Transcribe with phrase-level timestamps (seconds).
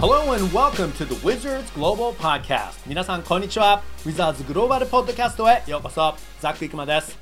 [0.00, 2.86] Hello and welcome to the Wizards Global Podcast.
[2.86, 3.82] 皆さんこんにちは。
[4.04, 6.14] Wizards グローバルポッドキャストへようこそ。
[6.38, 7.18] ザック・イクマです。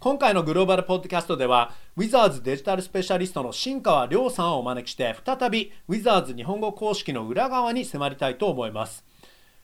[0.00, 9.04] 今回のグローバルポッドキャストでは Wizards デジタルスペシャリストの新川亮さんをお招きして再び Wizards 日本語公式の裏側に迫りたいと思います。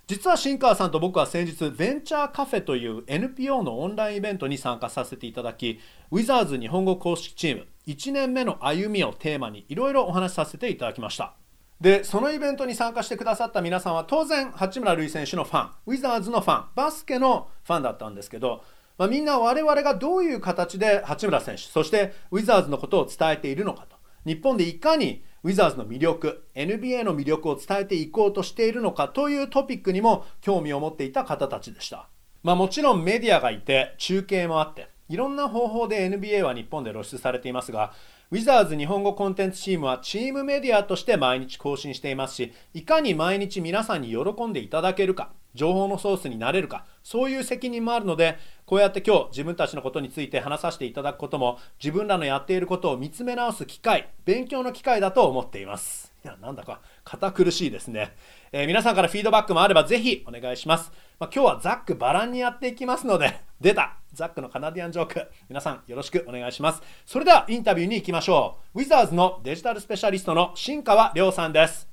[0.06, 5.80] 実は新川さんと僕は先日ベンチャーカフェという NPO のオンラインイベントに参加させていただき
[6.12, 11.34] Wizards 日本語公式チーム1年目の歩みをテーマにいろいろお話しさせていただきました。
[11.80, 18.62] でそのイベントに参加してくださった皆さんは当然八村塁選手のファンウィザーズのファンバスケのファンだったんですけど、
[18.96, 23.94] まあ、みんな我々がどういう形で八村選手そしてウィザーズのことを伝えているのかと。
[24.24, 32.08] 日本でいかにウィザーズの魅力 NBA の魅力を伝えていこうとしているのかというトピックにも興味を持っていた方たちでした、
[32.42, 37.92] まあ、もちろんメディアがいて中継もあっていろんな方法で NBA は日本で露出されていますが
[38.30, 56.12] ウィザーズ日本語コンテンツチームはチームメディアとして毎日更新していますし、いかに毎日皆さんに喜んでいただけるか、情報のソースになれるか、そういう責任もあるので、こうやって今日自分たちのことについて話させていただくことも、自分らのやっていることを見つめ直す機会、勉強の機会だと思っています。
[56.24, 58.16] いや、なんだか堅苦しいですね。
[58.52, 60.90] えー、皆さんからフィードバックもあればぜひお願いします。
[61.20, 65.30] まあ、今日はザックバランにやっていきますので、 出たザックのカナディアンジョーク。
[65.48, 66.82] 皆さんよろしくお願いします。
[67.06, 68.80] それではインタビューに行きましょう。
[68.80, 71.88] ウィザーズのデジタルスペシャリストの新川亮さんです。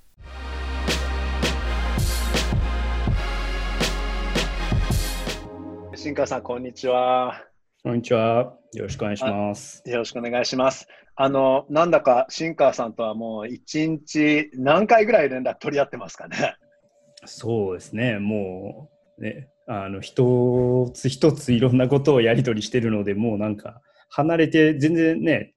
[5.95, 7.45] 新川さん、こんにちは。
[7.83, 8.57] こんにちは。
[8.73, 9.83] よろしくお願いします。
[9.85, 10.87] よろしくお願いします。
[11.15, 16.55] あの、なんだか新川さんとはもう一日何回ぐらい連絡取り合ってますかね？
[17.25, 18.17] そうですね。
[18.17, 18.90] もう、
[19.21, 25.53] ね、あの一つ一ついろんなことをやり取りしてるので、もうなんか離れて全然ね、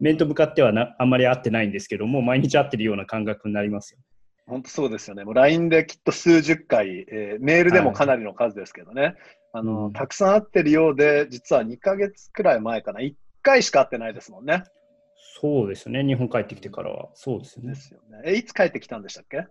[0.00, 3.98] 面と向かってはなあんまり会ってないんですけども、毎日会ってるような感覚になりますよ。
[4.46, 5.24] 本当そうですよね。
[5.24, 9.16] もう LINE できっと数十回、えー、メールでもかなりの数ですけどね、はい、
[9.54, 13.12] あの、うん、たくさん会ってるようで、実は2ヶ月くらい前かな、1
[13.42, 14.64] 回しか会ってないですもんね。
[15.40, 17.10] そうですね、日本帰ってきてからは。
[17.14, 17.68] そうですね。
[17.68, 18.22] ですよね。
[18.24, 19.46] え、いつ帰ってきたんでしたっけ？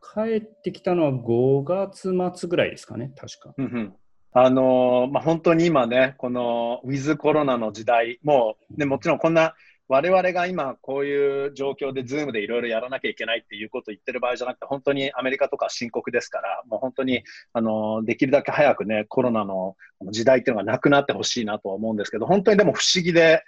[0.00, 3.54] 帰ってきたのは5月末ぐらいですかね、確か。
[3.56, 3.94] うんうん。
[4.32, 9.54] あのー、まあ、本当に今ね、このウィズコロナの時代、もう、ね、もちろんこんな
[9.88, 19.76] 我々が今こういう状況で Zoom でいろいろやらなきゃいけないっていうことを言ってる場合じゃなくて、本当にアメリカとか深刻ですから、もう本当に、あの、できるだけ早くね、コロナの
[20.10, 23.44] 時代っていうのがなくなってほしいなとは思うんですけど、本当にでも不思議で、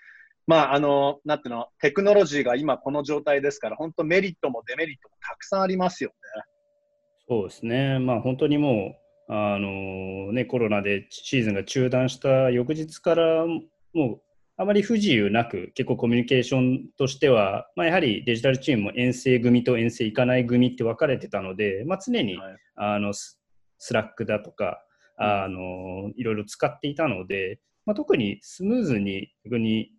[0.48, 6.42] まあ、あの、なんていうの、テクノロジーが今この状態ですから、本当メリットもデメリットもたくさんありますよね。
[7.28, 7.98] そうですね。
[7.98, 8.96] まあ、本当にも
[9.28, 13.44] う、あのね、コロナでシーズンが中断した翌日から
[13.92, 14.20] もう
[14.56, 23.38] あまり不自由なく結構コミュニケーションとしては、まあ、やはりデジタルチームも遠征組と遠征行かない組って分かれてたので、まあ、常に、はい、あのス
[23.92, 24.82] ラックだとか
[25.16, 29.90] あのいろいろ使っていたので、まあ、特にスムーズに逆に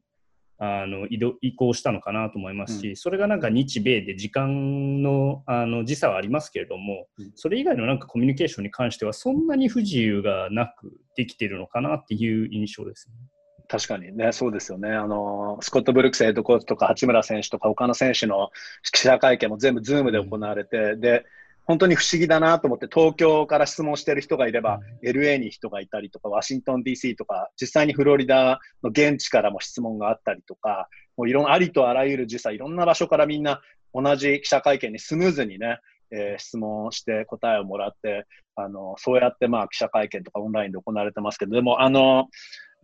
[0.61, 13.15] あの移動移行したのかなと思いますし、うん、それがなんか日米で時間のあの時差はありますけれども、うん、それ以外のなんかコミュニケーションに関してはそんなに不自由がなくできているのかなっていう印象ですね。
[13.69, 14.89] 確かにね、そうですよね。
[14.89, 18.49] あの、スコット・ブルックスヘッドコーチとか八村選手とか他の選手の
[18.91, 21.23] 記者会見も全部ズームで行われて、うん、で、
[21.69, 33.61] 本当に不思議だなと思って、東京から質問してる人がいれば、うん、LA に人がいたりとか、ワシントン DC とか、実際にフロリダの現地からも質問があったりとか、もういろんなありとあらゆる時差、いろんな場所からみんな
[33.93, 35.77] 同じ記者会見にスムーズにね、
[36.09, 38.25] えー、質問して答えをもらって、
[38.55, 42.29] あの、そうやってまあ記者会見とかオンラインで行われてますけど、でもあの、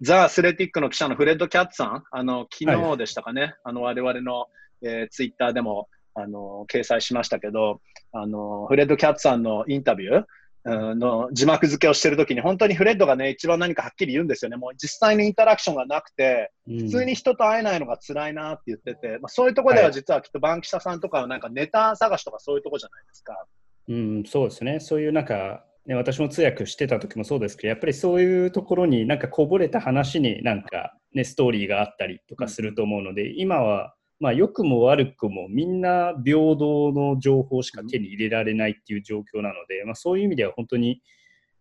[0.02, 4.46] ザ・アスレティックの記者のフレッド・キャッツさん、あの、昨日でしたかね、はい、あの、我々の、
[4.84, 7.82] えー、ツイッターでも、あの、掲載しましたけど、
[8.12, 10.26] あの、フレッド・キャッツさんのインタビュー
[10.66, 14.58] の字幕付けをしてるときに、本当にフレッドがね、一番何かはっきり言うんですよね。
[14.58, 23.46] もう実際にインタラクションがなくて、普通に人と会えないのが辛いなって言ってて、まあ、そういうところでは実はきっとバンキシャさんとかはなんかネタ探しとかそういうところじゃないですか。
[23.88, 24.80] うん、そうですね。
[24.80, 41.02] そういうなんか、ね、私も通訳してた時もそうですけど、やっぱりそういうところになんかこぼれた話になんかね、ストーリーがあったりとかすると思うので、うん、今はまあ、良くも悪くもみんな平等の情報しか手に入れられないっていう状況なので、まあ、そういう意味では本当に、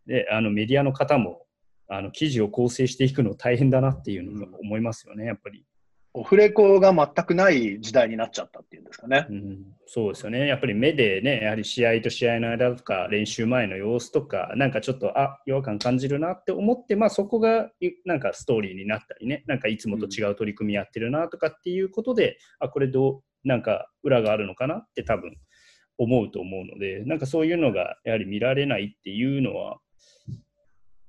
[0.07, 1.47] ね、あのメディアの方も
[1.89, 5.65] あの記事を構成していくの大変だなっていうのを思いますよね、やっぱり。
[6.17, 9.27] オフレコが全くない時代になっちゃったっていうんですかね。
[9.29, 10.47] うん、そうですよね。
[10.47, 17.69] やっぱり目でね、やはり試合と試合の間とか、練習前の様子とか、なんかちょっと、あ違和感感じるなって思って、まあそこが
[18.05, 25.37] なんかストーリーになったりね、なんかいつもと違う取り組みやってるなとかっていうことで、うん、あ、これどう、なんか裏があるのかなって多分、
[25.99, 29.79] 思うと思うので、なんかそういうのがやはり見られないっていうのは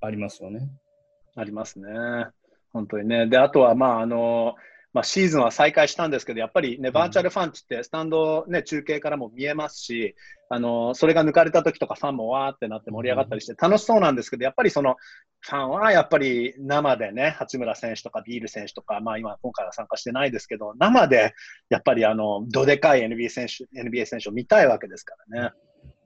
[0.01, 0.69] ありますよね。
[1.35, 1.87] ありますね。
[2.71, 3.27] 本当にね。
[3.27, 4.55] で、あとは、まあ、あの、
[4.95, 10.15] まあ、シーズンは再開したんですけど、やっぱりね、バーチャルファンってスタンド、ね、中継からも見えますし、
[10.47, 14.95] あのそれが抜かれた時とかファンもわーってなって盛り上がったりして楽しそうなんですけど、やっぱりその
[15.41, 21.33] ファンはやっぱり生でね、八村選手とかビール選手とか、まあ今、今回は参加してないですけど、生で
[21.69, 25.51] やっぱりあのどでかい NBA 選手 NBA 選手を見たいわけですからね。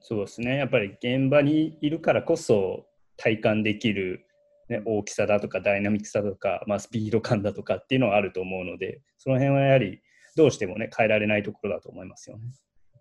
[0.01, 2.87] そうですね、やっぱり現場にいるからこそ
[3.17, 4.25] 体感できる
[4.69, 10.01] ね、大きさだとかダイナミックさとか、まあ、スピード感だとかっていうのはあると思うので、その辺はやはり
[10.35, 12.43] どうしてもね、変えられないところだと思いますよね。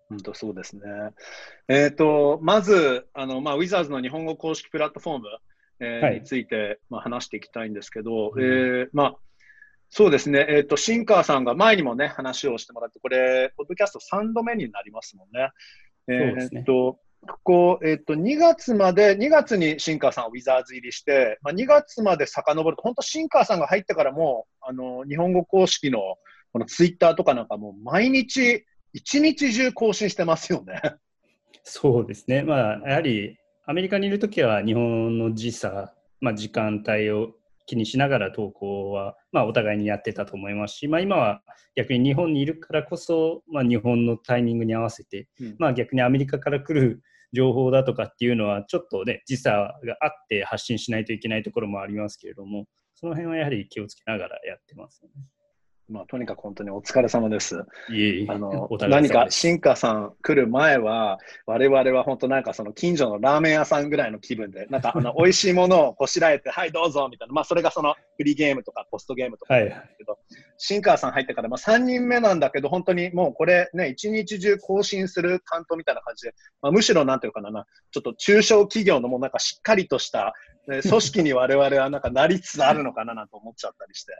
[0.09, 0.81] 本当そうですね。
[1.67, 5.27] えっ、ー、と、まず、あの、まあ、ウィザーズの日本語公式プラットフォーム、
[5.79, 9.15] えー、はい、について、まあ、話していきたいんですけど、うん、えー、まあ、
[9.91, 15.51] そうですね、えっ、ー、と、シンカーさんが前にもね、話をしてもらって、これ、ポッドキャスト3度目になりますもんね。
[16.07, 25.99] えっ、ー、と、ここ、えっ、と、2月まで、2月にシンカーさんウィザーズ入りして、まあ、2月まで遡ると、本当、シンカーさんが入ってからも、あの、日本語公式の
[26.53, 30.81] このツイッターとかなんかもう毎日、一日中更新してますよね。
[31.63, 32.41] そうですね。
[32.41, 37.35] まあ、やはり、アメリカにいるときは日本の時差、まあ、時間帯を
[37.69, 41.43] 気にしながら投稿は、まあ、お互いにやってたと思いますし、まあ、今は
[41.75, 55.11] 逆に日本にいるからこそ、まあ、日本のタイミングに合わせて、うん、まあ、逆にアメリカから来る情報だとかっていうのはちょっとね時差があって発信しないといけないところもありますけれどもその辺はやはり気をつけながらやってますね。
[55.89, 57.65] まあ、とにかく本当にお疲れ様です。
[57.89, 70.21] いえいえあの何か新華さん来る前は、我々は本当なんかその近所のラーメン屋さんぐらいの気分で、なんかあの 美味しいものをこしらえて、はいどうぞみたいな、まあそれがそのフリーゲームとかポストゲームとかですけど、はい、
[70.57, 80.33] 新華さん入ってからまあ3人目なんだけど、本当にもうこれね、一日中更新する担当みたいな感じで、まあ、むしろなんていうかな、ちょっと中小企業のもうなんかしっかりとした
[80.65, 84.13] 組織に我々はなんかなりつつあるのかななんて思っちゃったりして。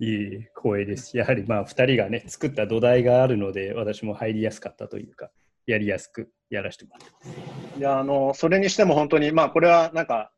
[0.00, 1.16] いい光栄です。
[1.16, 5.30] やはりまあ2人がね、作った土台があるので、私も入りやすかったというか、
[5.66, 7.78] やりやすくやらせてもらってます。
[7.78, 10.32] いや、あの、それにしても本当に、まあこれはなんか、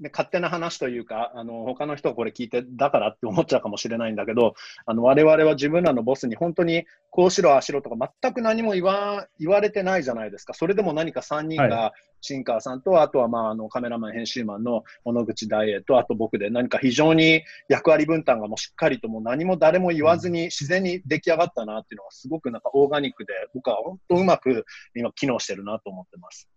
[0.00, 4.54] ね、勝手な話というか、あの他の人がこれ聞いて、だからって思っちゃうかもしれないんだけど、
[4.84, 10.54] あの我々は自分らのボスに本当にこうしろ、ああしろとか全く何も言わ言われてないじゃないですか。
[10.54, 24.64] それでも何か3人が、シンカーさんと、あとはまああのカメラマン、編集マンの小野口大栄と、あと僕で何か非常に役割分担がもうしっかりともう何も誰も言わずに自然に出来上がったなっていうのはすごくなんかオーガニックで、僕は本当うまく
[24.94, 26.48] 今機能してるなと思ってます。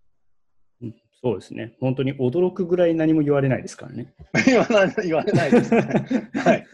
[1.21, 1.73] そうですね。
[1.79, 4.13] 本当に驚くぐらい何も言われないですからね。
[4.45, 5.81] 言わない言われないですね。
[6.33, 6.65] はい。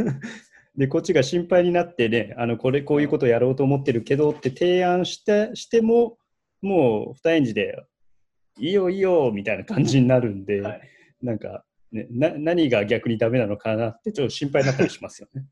[0.78, 6.18] で、こっちが心配になってね、あの、これ、こういうことやろうと思ってるけどって提案してしても、
[6.62, 7.84] もう二演じで、
[8.60, 10.82] いいよいいよみたいな感じになるんで、はい、
[11.24, 15.46] なんか、ね、な何が逆にダメなのかなってちょっと心配になったりしますよね。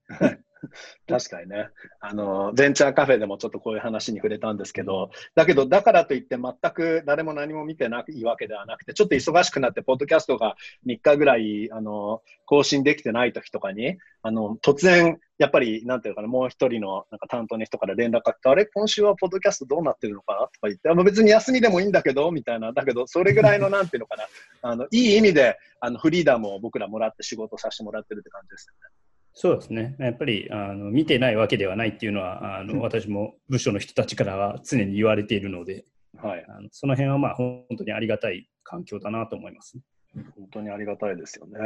[1.07, 1.69] 確かにね。
[1.99, 10.55] あの、ベンチャーカフェでもちょっとこういう話に触れたんですけど、だけど、だからといって全く誰も何も見てないわけではなくて、ちょっと忙しくなって、ポッドキャストが
[10.87, 24.25] 3日ぐらい、あの、更新できてない時とかに、あの、突然、やっぱり、なんていうかな、もう一人のなんか担当の人から連絡が来て、あれ、今週はポッドキャストどうなってるのかなとか言って、あ別に休みでもいいんだけど、みたいな、だけど、それぐらいの、なんていうのかな、
[24.61, 29.02] あの、いい意味で、あの、フリーダムを僕らもらって仕事させてもらってるって感じですよね。
[29.33, 29.95] そうですね。
[29.99, 35.85] やっぱりあの見てないわけではないっていうのはあの、私も部署の人たちからは常に言われているので、
[36.21, 39.83] はい、あのその辺はまあ本当にありがたい環境だなと思います、ね。
[40.15, 41.59] 本当にありがたいですよね。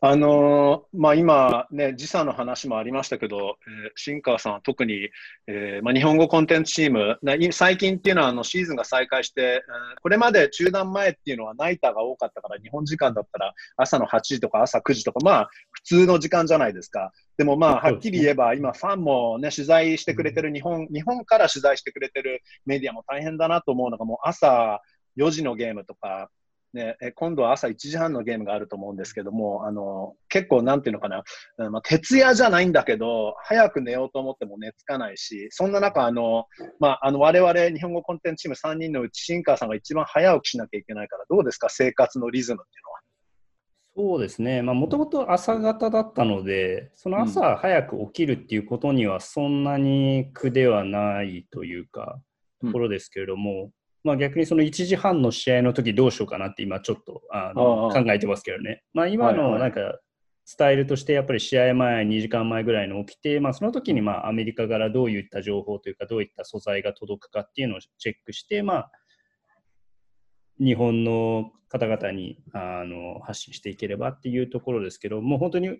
[0.00, 5.08] あのまあ、今、ね、時差の話もありましたけど、えー、新川さんは特に、
[5.46, 7.18] えーまあ、日本語コンテンツチーム、
[7.52, 9.62] 最近っていうのはあのシーズンが再開して、
[10.02, 17.12] これまで中断前っていうのはナイターが多かったから、日本時間だったら朝の8時とか朝9時とか、まあ、普通の時間じゃないですか。
[17.38, 24.82] でもまあ、はっきり言えば、今、ファンもね、取材してくれてる日本、日本から取材してくれてるメディアも大変だなと思うのが、もう朝
[25.16, 26.28] 4時のゲームとか、
[26.74, 31.22] ね、今度は朝1時半のゲームがあると思うんですけども、あの結構、なんていうのかな、
[31.70, 36.44] まあ、徹夜じゃないんだけど、早く寝ようと思っても寝つかないし、そんな中、あの
[36.78, 43.00] まあ、あの我々日本語コンテンツチーム3人のうち、新川さんが一番早起きしなきゃいけないから、どうですか、生活のリズムっていうのは。
[43.98, 52.20] そうですね、もともと朝方だったので、その朝早く起きるっていうことにはそんなに苦ではないというか、
[52.64, 53.72] ところですけれども、
[54.04, 58.84] まあ、逆にその1時半の試合の時どうしようかなって今ちょっとあの考えてますけどね。
[58.94, 59.98] まあ、今のなんか
[60.44, 68.90] スタイルとしてやっぱり試合前、2時間前ぐらいの起きて、まあ、その時にまあアメリカからどういった情報というか、どういった素材が届くかっていうのをチェックして、まあ、
[70.60, 75.78] 日本の方々にあの発信していければっていうところですけど、もう本当に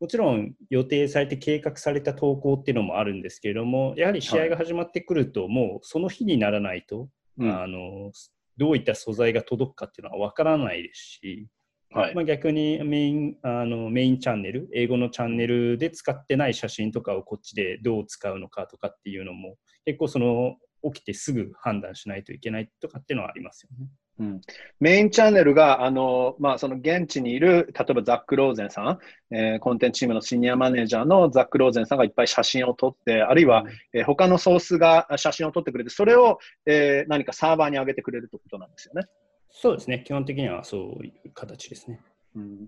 [0.00, 7.08] もちろん予定されて計画された投稿っていうのもあるんですけれども、やはり試合が始まってくると、もうその日にならないと、
[7.38, 8.10] はい、あの
[8.56, 11.48] どういった素材が届くかっていうのは分からないですし、
[11.92, 23.88] はい、まあ、逆にメインあのメインチャンネル、英語のチャンネルで使ってない写真とかをこっちでどう使うのかとかっていうのも、結構その起きてすぐ判断しないといけないとかっていうのはありますよね。
[24.20, 24.40] うん、
[24.80, 28.98] メインチャンネルが、あの、まあ、その現地にいる、例えばザック・ローゼンさん、
[29.34, 39.06] えー、コンテンツチームのシニアマネージャーのザック・ローゼンさんがいっぱい写真を撮って、あるいは、えー、他のソースが写真を撮ってくれて、それを、えー、何かサーバーに上げてくれるということなんですよね。
[39.50, 40.02] そうですね。
[40.06, 42.00] 基本的にはそういう形ですね。
[42.36, 42.66] うん、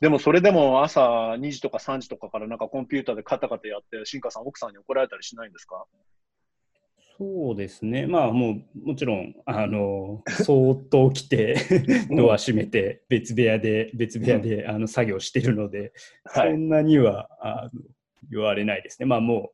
[0.00, 1.00] でもそれでも朝
[1.38, 5.86] 2時とか3時とかからなんかコンピューターでカタカタやって、新華さん、奥さんに怒られたりしないんですか？
[7.18, 15.92] そうですね、まあもうもちろん、あのそーっと起きてドア閉めて、別部屋で、別部屋であの作業してるので、
[16.32, 17.80] そんなにはあの
[18.30, 19.06] 言われないですね。
[19.06, 19.50] まあも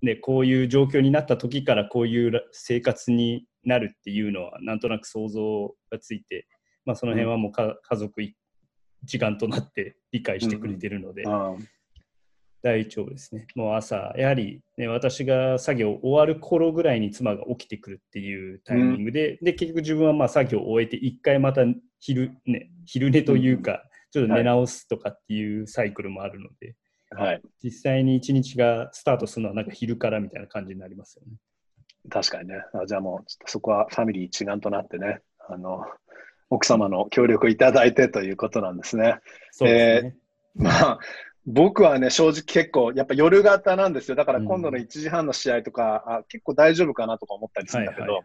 [0.00, 6.46] う、ね、こういう状況になった時からこういう生活になるっていうのは、なんとなく想像がついて、
[6.84, 11.24] まあ、その辺はもうか、家族一丸となって理解してくれてるので。
[11.24, 11.68] うん
[12.62, 13.46] 大丈夫ですね。
[13.54, 21.62] もう朝、やはり、ね、私が作業終わる頃ぐらいに妻が起きてくるっていうタイミングで、うん、で結局自分はまあ作業を終えて、一回また
[22.00, 26.74] 昼,、ね、昼寝というか、ちょっと寝直すとかっていうサイクルもあるので、
[27.10, 31.36] はい、実際に一日がスタートするのはなんか昼からみたいな感じになりますよね。
[32.10, 32.56] 確かにね。
[32.74, 35.84] あじゃあもう、そこはファミリー一丸となってね、あの
[36.50, 39.18] 奥様の協力をいただいてということなんですね。
[39.52, 40.14] そうですね。
[40.56, 40.98] えー、まあ
[41.50, 44.16] 僕はね、正直結構、やっぱ夜型なんですよ。
[44.16, 48.24] だから今度の1時半の試合とか、うん、あ結構大丈夫かなとか思ったりするんだけど、はいはい、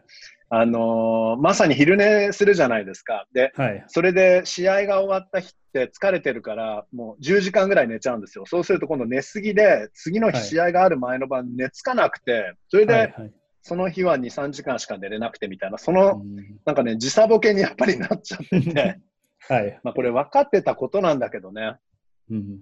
[0.50, 3.26] あのー、まさに昼寝するじゃないですか。
[3.32, 8.44] で、はい、それで試合が終わった日って疲れてるから、もう10時間ぐらい寝ちゃうんですよ。
[8.44, 13.32] そうすると今度寝すぎで、次の日試合がある前の晩寝つかなくて、それで、はいはい
[13.66, 16.22] その日は2、3時間しか寝れなくてみたいな、その、
[16.66, 19.00] なんかね、時差ボケにやっぱりなっちゃってて、
[19.48, 19.80] はい。
[19.82, 21.76] まあこれ分かってたことなんだけどね。
[22.30, 22.60] うん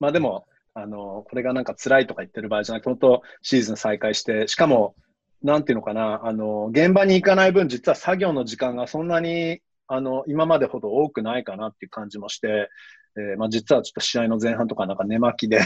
[0.00, 4.94] まあでも、あの、これがなんか辛いとか言ってる場合じゃなくて、本当シーズン再開して、しかも、
[5.42, 12.68] なんていうのかな、あの、現場に行かない分、実は作業の時間がそんなに、あの、今までほど多くないかなっていう感じもして、
[13.16, 15.60] えー、まあ実はちょっと試合の前半とかなんか寝巻きで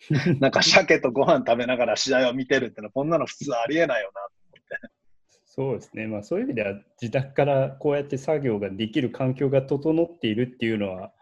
[0.40, 4.94] なんか鮭とご飯食べながら試合を見てるってのは、こんなの普通ありえないよなと思って。
[5.46, 11.12] そうですね、まあ、そういう意味では自宅からこうやって作業ができる環境が整っているっていうのは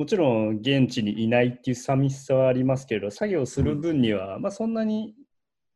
[0.00, 5.14] もちろん現地にいないっていう寂しさはありますけれど、作業する分には、まあ、そんなに、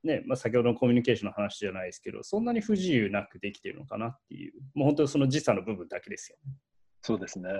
[0.02, 6.54] ねまあ、先ほどのコミュニケーションの話じゃないですけど、そんなに不自由なくできてるのかなっていう、もう本当にその時差の部分だけですよね。
[7.02, 7.50] そうですね。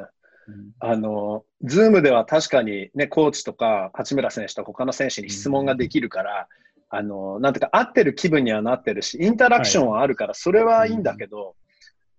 [0.48, 6.48] うん、あの、ズームでは確かにね、コーチとか八村選手とか他の選手に質問ができるから、
[6.90, 11.56] うん、あの、なんていうか、合ってる気分にはなってるし、インタラクションはあるから、それはいいんだけど、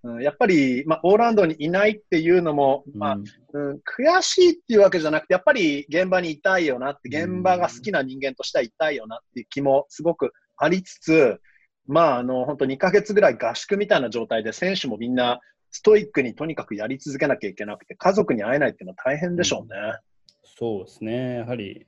[0.06, 11.42] うん、やっぱり、まあ、オーランドにいないっていうのも、まあ、うん、悔しいっていうわけじゃなくて、やっぱり現場にいたいよなって、現場が好きな人間としてはいたいよなっていう気もすごくありつつ、
[11.88, 15.40] まあ、あの、本当2ヶ月ぐらい合宿みたいな状態で、選手もみんな
[15.72, 19.80] ストイックにとにかくやり続けなきゃいけなくて、家族に会えないっていうのは大変でしょうね。
[19.80, 19.94] うん、
[20.44, 21.38] そうですね。
[21.38, 21.88] やはり、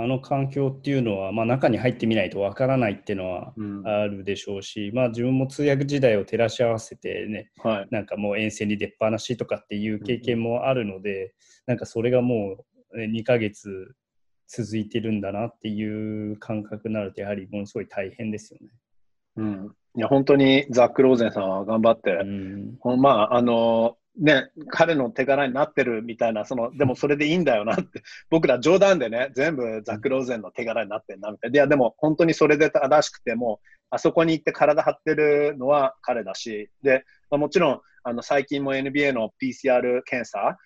[0.00, 3.52] あの環境っていうのは、まあ、中に入ってみないとわからないっていうのは
[3.84, 11.30] あるでしょうし、うん、まあ、自分も通訳時代を照らし合わせてね、はい、なんかもう遠征に出っ放しとかっていう経験もあるので、うん、
[11.66, 13.92] なんかそれがもう、ね、2ヶ月
[14.46, 18.68] 続いてるんだなっていう感覚になると、やはりものすごい大変ですよね。
[19.36, 31.56] うん、いや本当にザック・ローゼンさんは頑張って、うん、まあ、あのね、彼の手柄になってるみたいな、その、でもそれでいいんだよなって、 僕ら冗談でね、全部ザクローゼンの手柄になってんなみたいな。
[31.56, 33.60] いや、でも本当にそれで正しくて、も
[33.90, 40.58] あそこに行って体張ってるのは彼だし、で、まあ、もちろん、あの、最近も NBA の PCR 検査、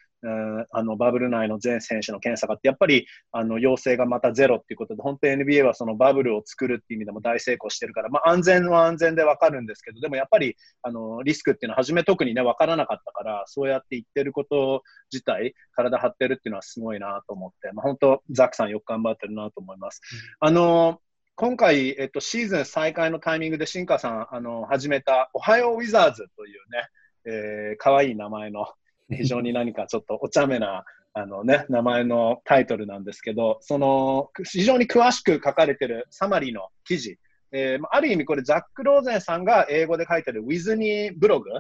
[0.71, 20.01] あのバブル内の全選手の検査があって、やっぱりあの陽性がまたゼロっていうことで、本当に NBA はそのバブルを作るっていう意味でも大成功してるから、まあ、安全は安全で分かるんですけど、でもやっぱりあのリスクっていうのは、初め特にね、分からなかったから、そうやって言ってること自体、体張ってるっていうのはすごいなと思って、まあ、本当、ザックさんよく頑張ってるなと思います。
[20.41, 21.01] うん、あの
[21.35, 26.89] 今回、えっと、シーズン再開のタイミングで、新華さん、あの、始めた、おはようウィザーズというね、
[27.25, 28.67] えー、かわいい名前の
[29.17, 37.19] 非常に何かちょっとお茶目なあのね、名前のタイトルなんですけど、その、非常に詳しく書かれてるサマリーの記事、
[37.53, 41.51] えー、ある意味これザック・ローゼンさんが英語で書いてるウィズニーブログ？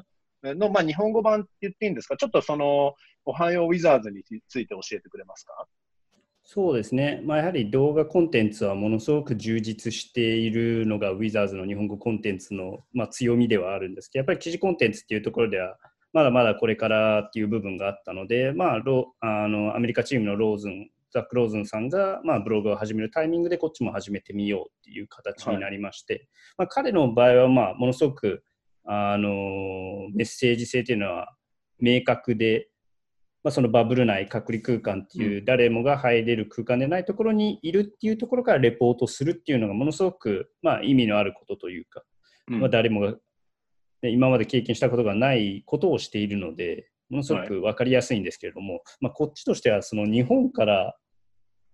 [0.54, 2.16] の、まあ、日本語版って言っていいんですか？
[2.16, 2.94] ちょっとその、
[3.26, 5.66] おはようウィザーズについて教えてくれますか？
[6.44, 15.76] そうですね、まあ、やはり動画コンテンツはものすごく充実しているのがウィザーズの日本語コンテンツの、まあ、強みではあるんですけど、やっぱり記事コンテンツっていうところでは、
[16.12, 26.23] まだまだこれからっていう部分があったので、まあ、ロあのアメリカチームのローズン、ザック・ローズンさんが、まあ、ブログを始めるタイミングでこっちも始めてみようっていう形になりまして、はい、
[26.59, 28.45] まあ、彼の場合は、まあ、ものすごく
[28.85, 29.31] あの
[30.14, 31.35] メッセージ性というのは
[31.81, 32.69] 明確で、
[33.45, 42.02] まあ、そのバブル内隔離空間っていう誰もが入れる空間でないところにいるっていうところからレポートするっていうのがものすごく、まあ、意味のあることというか、
[42.47, 43.14] まあ、誰もが、
[44.02, 50.97] ね、今まで経験したことがないことをしているのでものすごく分かりやすいんですけれども、はい、まあ、こっちとしてはその日本から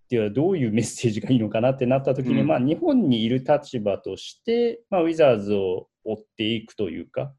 [0.08, 7.32] ではどういうメッセージがいいのかなってなった時に、うん、まあ、日本にいる立場として、まあ、ウィザーズを追っていくというか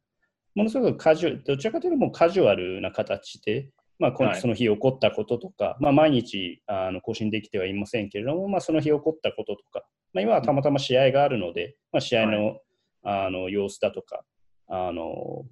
[0.56, 3.70] ものすごくカジュどちらかというともうカジュアルな形で
[4.00, 12.46] まあ、その日起こったこととか、はい、まあ、毎日あの更新できてはいませんけれども、まあ、その日起こったこととか、まあ、今はたまたま試合があるので、まあ、試合の
[13.02, 14.24] はい、あの様子だとか
[14.70, 15.46] あの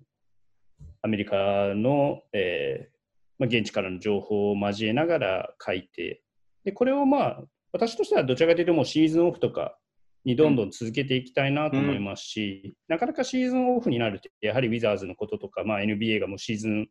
[1.01, 2.97] アメリカの、えー
[3.39, 6.21] まあ、現地からの情報を交えながら書いて
[6.63, 9.77] でこれをまあ私としてはどちらかというともうシーズンオフとか
[10.25, 16.87] にどんどん続けていきたいなと思いますし、うん、なかなかシーズンオフになるとやはりウィザーズのこととか、まあ、NBA がもうシーズン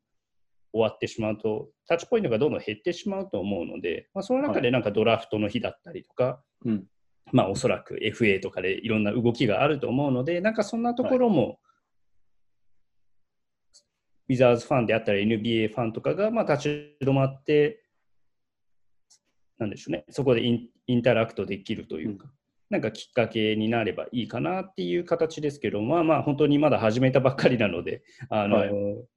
[0.72, 6.82] 終わってしまうと、タッチポイントがどんどん減ってしまうと思うので、まあ、その中でなんかドラフトの日だったりとか、はい、
[7.32, 11.56] まあおそらく FA とかでいろんな動きがあると思うので、なんかそんなところも、はい、
[14.28, 17.82] ウィザーズファンであったり NBA ファンとかがまあ立ち止まって、
[19.58, 22.30] なんでしょうね、そこでインインタラクトできるというか、
[22.70, 28.70] なんかきっかけになればいいかなっていう形ですけど、まあまあ本当にまだ始めたばっかりなので、あの、はい、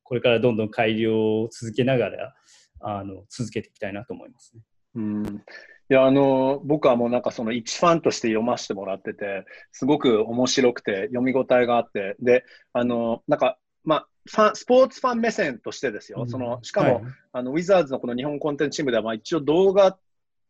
[0.04, 2.36] これからどんどん改良を続けながら、
[2.82, 4.62] あの続けていきたいなと思いますね。
[4.96, 5.44] うん。
[5.92, 13.58] いや、あの、僕はもうなんかその一ファンとして読ませてもらってて、すごく面白くて、読み応えがあって、で、あの、なんか、
[13.90, 14.06] ま
[14.46, 19.98] あ、スポーツファン目線としてですよ、うん、そのしかも、はい、あのウィザーズのこの日本コンテンツチームでは、まあ、一応動画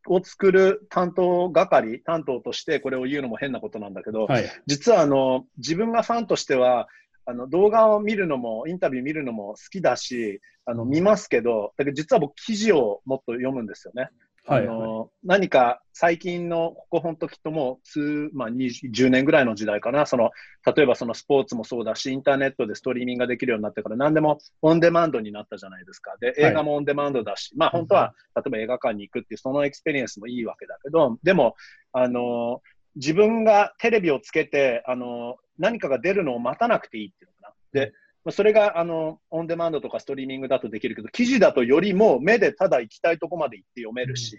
[0.07, 6.87] を作る担当係、担当としてこれを言うのも変なことなんだけど、はい、実はあの自分がファンとしては、
[7.25, 14.09] あの動画を見るのも、インタビュー見るのも好きだし、あの見ますけど、だけど実は僕、記事をもっと読むんですよね。
[14.45, 20.05] あの、はい、何か最近のここ本当きっともう数、まあ、10年ぐらいの時代かな。
[20.05, 20.31] その
[20.75, 26.15] 例えばそのスポーツもそうだしインターネットでストリーミングができるようになってから何でもオンデマンドになったじゃないですか。
[26.19, 31.55] で映画もオンデマンドだし、はい、まあ本当は例えば映画館に行くっていうその experience もいいわけだけどでも
[31.91, 32.61] あの
[32.95, 37.81] 自分がテレビをつけてあの何かが出るのを待たなくていいっていうのかな。
[37.85, 37.93] で
[38.31, 44.37] それがあのオンデマンドとかストリーミングだとできるけど、記事だとよりも目でただ行きたいとこまで行って読めるし、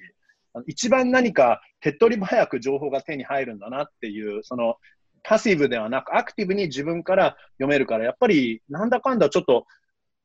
[0.54, 4.76] うん、一番何か手っ取り早く情報が手に入るんだなっていう、その
[5.22, 9.66] パッシブではなくアクティブに自分から読めるから、やっぱりなんだかんだちょっと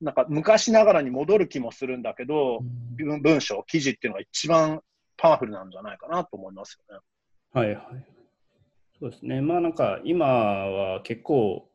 [0.01, 2.60] なんか昔ながらに戻る気もするんだけど、
[2.99, 4.82] うん、文章、記事っていうのが一番
[5.17, 7.01] パワフルなんじゃないかなと思いますよね。
[7.54, 8.06] はいはい。
[8.99, 9.41] そうですね。
[9.41, 11.69] まあなんか今は結構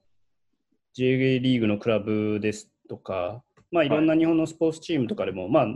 [0.94, 3.88] J リーグのクラブですとか、まあ、い。
[3.88, 5.66] ろんな日本のスポーツチームとかでも、はい、まあ、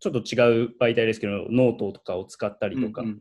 [0.00, 3.20] ちょっと違う媒体ですけど、ノートとかを使ったりとか、うんうん、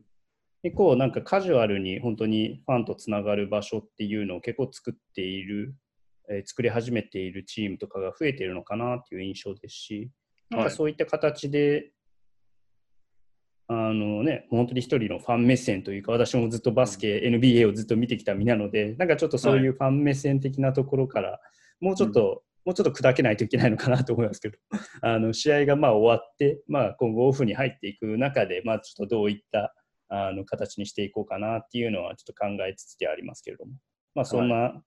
[0.63, 5.76] 結構なんかカジュアルに本当にファンとつながる場所っていうのを結構作っている、
[6.30, 10.12] えー、作り始めているチームとかが増えているのかなっていう印象ですし、
[10.50, 11.92] なんかそういった形で、
[13.69, 21.41] あのね、本当に一人のファン目線というか、私もずっとバスケ、うん、NBA をずっと見てきた身なので、なんかちょっとそういうファン目線的なところから、
[21.82, 24.58] もうちょっと、うん、もうちょっと砕けないといけないのかなと思いますけど、
[25.01, 29.75] あの試合がまあ終わって、まあ、今後オフに入っていく中で、まあ、ちょっとどういった
[30.08, 33.73] あの形にしていこうかなっていうのはちょっと考えつつでありますけれども、
[34.15, 34.82] まあ、そんな、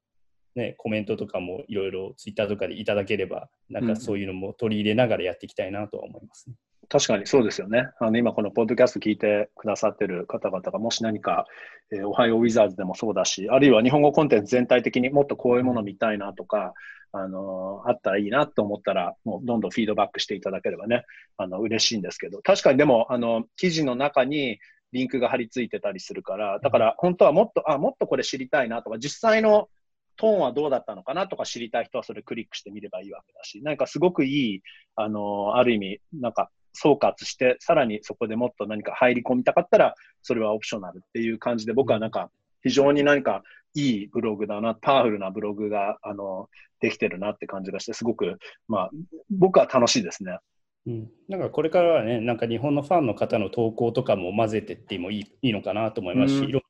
[0.55, 6.57] ね、はい、コメントとかもいろいろツイッターとかでいただければ、なんかそういうのも取り入れながらやっていきたいなとは思いますね。
[6.89, 7.89] 確かにそうですよね。
[8.01, 11.47] あの今このポッドキャスト聞いてくださってる方々がもし何か、
[11.93, 16.75] えー、おはようウィザーズでもそうだし、あるいは日本語コンテンツ全体的にもっとこういうもの見たいなとか、
[17.13, 21.05] あのー、あったらいいなと思ったら、もうどんどんフィードバックしていただければね、
[21.37, 24.59] あの嬉しいんですけど、確かにでも、あの、記事の中に
[24.93, 29.69] リンクが貼り付いてたりするから、だから本当はもっと、あ、もっとこれ知りたいなとか、実際の
[30.17, 34.63] トーンはどうだったのかなとか知りたい人はそれクリックしてみればいいわけだし、なんかすごくいい、
[34.97, 42.31] あの、ある意味、なんか総括して、さらにそこでもっと何か入り込みたかったら、それはオプショナルっていう感じで、僕はなんか、
[42.63, 43.43] 非常に何か
[43.75, 46.49] いいブログだな、パワフルなブログが、あの、
[46.81, 48.91] できてるなって感じがして、すごく、まあ、
[49.31, 50.39] 僕は楽しいですね。
[50.87, 56.63] うん、なんかこれからはね、なんか日本のファンの方の投稿とかも混ぜてってもいいいいのかなと思いますし、うんいろん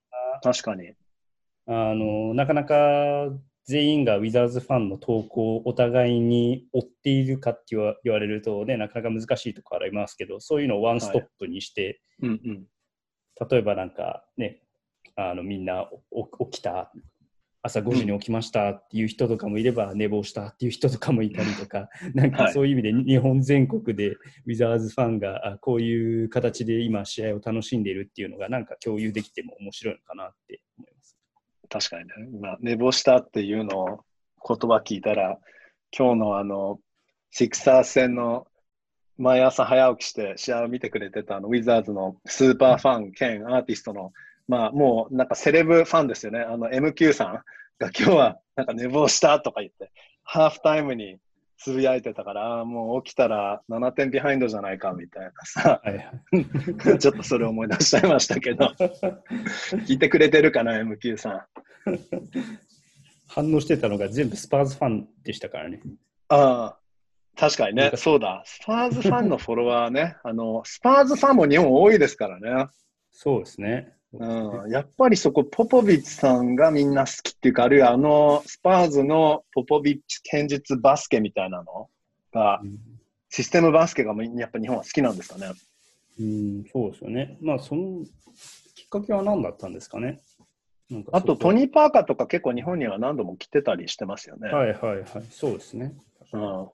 [0.43, 0.95] 確かに。
[1.67, 3.29] なあのなかなか
[3.65, 12.65] 全員がウィザーズファンの投稿をお互いに追っているかって言われるとね、なかなか難しいところありますけど、そういうのをワンストップにして、うんうん。
[13.49, 14.63] 例えばなんかね、
[15.17, 16.93] あのみんなお起きた、
[17.63, 30.90] 朝5時に起きましたっていう人とかもいれば、寝坊したっていう人とかもいたりとか、 なんかはいそういう意味で日本全国でウィザーズファンがあこういう形で今試合を楽しんでいるっていうのがなんか共有できても面白いのかなって思い。
[31.71, 32.15] 確かにね。
[32.33, 33.87] 今、寝坊したっていうのを
[34.47, 35.39] 言葉聞いたら、
[35.97, 36.81] 今日のあの、
[37.31, 38.47] シクサー戦の
[39.21, 44.13] 毎朝早起きして試合を見てくれてたあのウィザーズのスーパーファン兼アーティストの、
[44.49, 46.41] まあもうなんかセレブファンですよね。
[46.41, 47.43] あの MQ さんが
[47.79, 49.93] 今日はなんか寝坊したとか言って、
[50.25, 51.19] ハーフタイムに
[51.61, 58.65] つぶやいてたから、もう起きたら7点ビハインドじゃないかみたいなさ、はいはい、 ちょっとそれを思い出しちゃいましたけど、
[59.87, 61.43] 聞いてくれてるかな、MQ さん。
[63.29, 65.83] 反応してたのが全部スパーズファンでしたからね。
[66.29, 66.79] ああ、
[67.37, 68.43] 確かにね、そうだ。
[68.47, 72.71] スパーズファンのフォロワーね、あの、スパーズファンも日本多いですからね。
[73.11, 73.93] そうですね。
[74.13, 81.89] うん、やっぱりそこ、ポポビッチさんがみんな好きっていうか、あるいはあの、スパーズのポポビッチ堅実バスケみたいなの
[82.33, 82.61] が、
[83.29, 85.53] システムバスケがやっぱ日本は好きなんですかね？
[86.19, 87.39] うん、そうですよね。
[87.41, 88.05] まあ、その
[88.75, 90.21] きっかけは何だったんですかね？
[90.91, 94.49] なんかあと、トニー・パーカーとか結構日本には何度も来てたりしてますよね。
[94.49, 95.95] はいはいはい、そうですね。
[96.33, 96.69] うん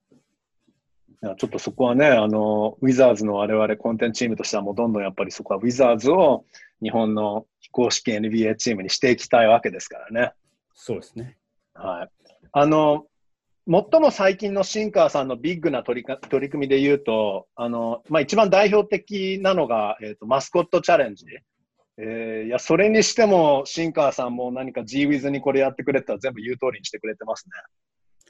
[1.26, 6.44] いやちょっとそこはね、あの、ウィザーズの我々コンテンツチームとしてはもうどんどんやっぱりそこはウィザーズを
[6.80, 10.32] 日本の非公式 NBA チームにしていきたいわけですからね。
[10.72, 11.36] そうですね。
[11.74, 12.08] はい。
[12.52, 13.06] あの、
[13.68, 21.26] 最も最近のシンカーさんのビッグな取りか取り組みで言うと、あの、まあ、一番代表的なのが、えっ、と、マスコットチャレンジ。
[21.98, 27.50] えーいや、それにしても、シンカーさんも何か G ウィズにこれやってくれたら全部言う通りにしてくれてますね。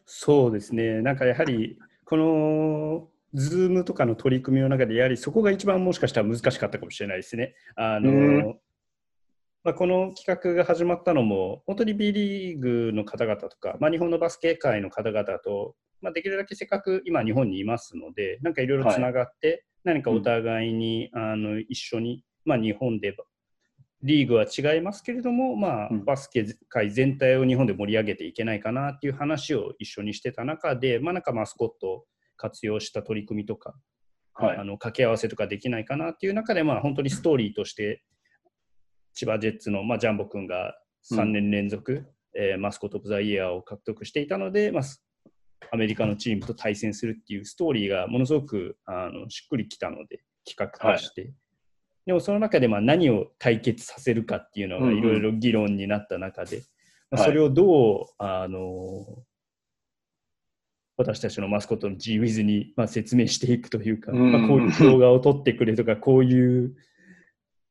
[0.06, 1.02] そうですね。
[1.02, 7.54] なんかやはり、この、 Zoom とかの取り組みの中で、やはりそこが一番もしかしたら難しかったかもしれないですね。
[7.74, 8.58] あの、うん
[9.64, 23.12] まあ、この企画が始まったのも、本当に B リーグの方々とか、まあ、日本のバスケ界の方々と、まあ、できるだけせっかく今日本にいますので、なんかいろいろつながって、何かお互いに、あの一緒に、まあ、日本で
[24.06, 32.04] リーグは違いますけれども、まあうん、バスケ界全体を日本で盛り上げていけないかなっていう話を一緒にしてた中で、まあ、なんかマスコットを
[32.36, 33.74] 活用した取り組みとか、
[34.34, 34.64] はいあ。
[34.64, 38.04] の掛け合わせとかできないかなっていう中で、まあ、本当にストーリーとして
[39.14, 40.74] 千葉ジェッツの、まあ、ジャンボ君が
[41.12, 42.06] 3年連続、
[42.38, 45.02] えーマスコット・オブ・ザ・イヤーを獲得していたので、まあ、す
[45.72, 51.32] アメリカのチームと対戦するっていうストーリーがものすごくあのしっくりきたので企画として、
[52.06, 56.62] でもその中でまあ何を解決させるかっていうのがいろいろ議論になった中で、
[57.16, 59.24] それをどう、あの
[60.96, 66.74] 私たちのマスコットの G ウィズに、まあ、説明していくというか、うんまあ、こういう動画を撮ってくれとか、こういう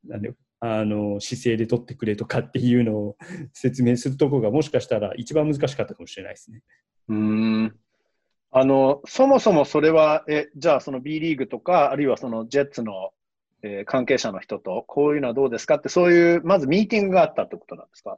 [0.07, 3.17] なんであの姿勢で撮ってくれとかっていうのを
[3.53, 6.61] 説明するところがもしかしたら一番難しかったかもしれないですね。
[7.09, 7.75] うーん。
[8.51, 13.11] あの、そもそもそれは、え、じゃあその B リーグとか、あるいはそのジェッツの、
[13.65, 18.17] えー関係者の人と、こういうのはどうですかって、そういう、まずミーティングがあったってことなんですか？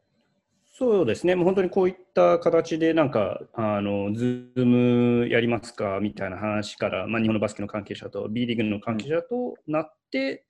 [0.80, 10.46] そうですね、もう本当にこういった形で、なんか、あの、 Zoom やりますかみたいな話から、まあ、日本のバスケの関係者と B リーグの関係者となって、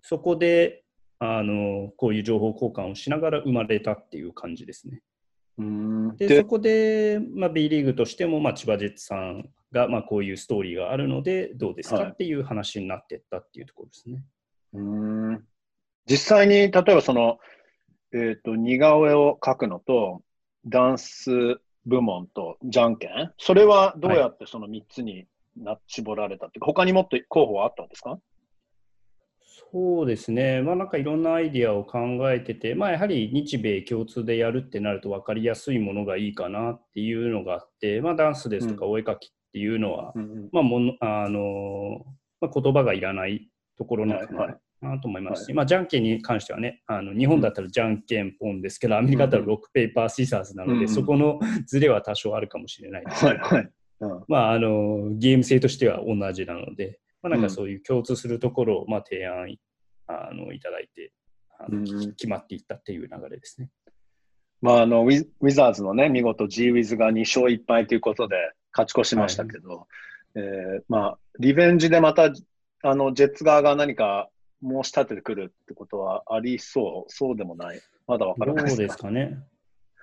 [0.00, 0.84] そこで、
[1.18, 5.00] あの、こういう情報交換をしながら生まれたっていう感じですね。
[6.16, 12.10] で、そこで、まあ、B リーグとしても、まあ、千葉ジェッツさんが、まあ、こういうストーリーがあるので、どうですかはい。
[12.12, 14.22] っていう話になっていったっていうところですね。
[14.72, 15.44] うーん。
[16.06, 17.38] 実際に、例えばその、
[18.14, 20.22] えっ、と、似顔絵を描くのと、
[20.66, 28.18] ダンス部門とじゃんけん、それはどうやってその3つにな絞られたっていうか、他にもっと候補はあったんですか？
[29.72, 31.98] そうですね、まあ、なんかいろんなアイディアを考
[32.30, 42.04] えてて、まあ、やはり日米共通でやるってなると分かりやすいものがいいかなっていうのがあって、まあ、ダンスですとかお絵描きっていうのは、うんまあものあの
[42.40, 45.54] まあ、言葉がいらないところなのかなと思いますし、はい。
[45.54, 53.70] まあ、じゃんけんに関してはね、あの日本だったらじゃんけんポンですけど、アメリカだったらロックペーパーシーサーズなので、そこのズレは多少あるかもしれないですけど、はいはい。
[54.00, 54.24] うん。
[54.28, 59.56] まあ、あのゲーム性としては同じなので、まあ、なんかそういう共通するところをまあ提案
[60.08, 61.12] あのいただいて
[61.58, 63.70] あの、うん決まっていったっていう流れですね。
[64.60, 68.36] まあ、あのウィズウィザーズのね、見事 G ウィズが2勝1敗ということで
[68.76, 69.86] 勝ち越しましたけど、
[70.34, 72.32] えーまあ、リベンジでまた
[72.82, 74.28] あのジェッツ側が何か
[74.62, 79.38] 申し立ててくるってことはありそう、そうでもない、まだわからないどうですかね？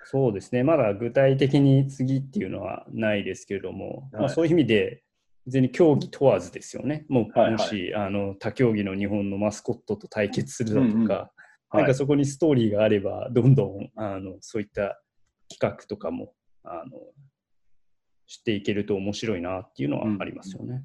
[0.04, 4.22] そうですね、まだ具体的に次っていうのはないですけれども、はい。
[4.22, 5.02] まあ、そういう意味で、
[5.46, 7.04] 別に競技問わずですよね。
[7.08, 7.52] もう、はいはい。
[7.52, 15.00] もしあの他競技の日本のマスコットと対決するだとか、うんうんなんはいかそこにストーリーがあれば、どんどんあのそういった
[15.48, 16.98] 企画とかもあの
[18.32, 20.82] 知っていけると面白いなっていうのはありますよね。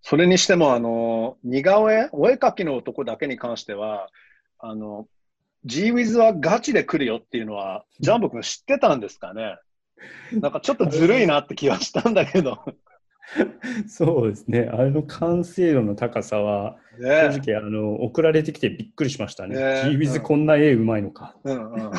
[0.00, 4.10] それにしても、あの、似顔絵、お絵描きの男だけに関しては、
[4.60, 5.08] あの、
[5.64, 9.58] G ウィズはガチで来るよっていうのは、ジャンボ君知ってたんですかね？
[10.32, 12.64] なんかちょっとずるいなって気はしたんだけど。
[13.88, 19.56] そうですね、あの完成度の高さは、ね正直あの送られてきてびっくりしましたね。
[19.56, 21.36] ね G ウィズこんな絵うまいのか。
[21.44, 21.92] うんうん。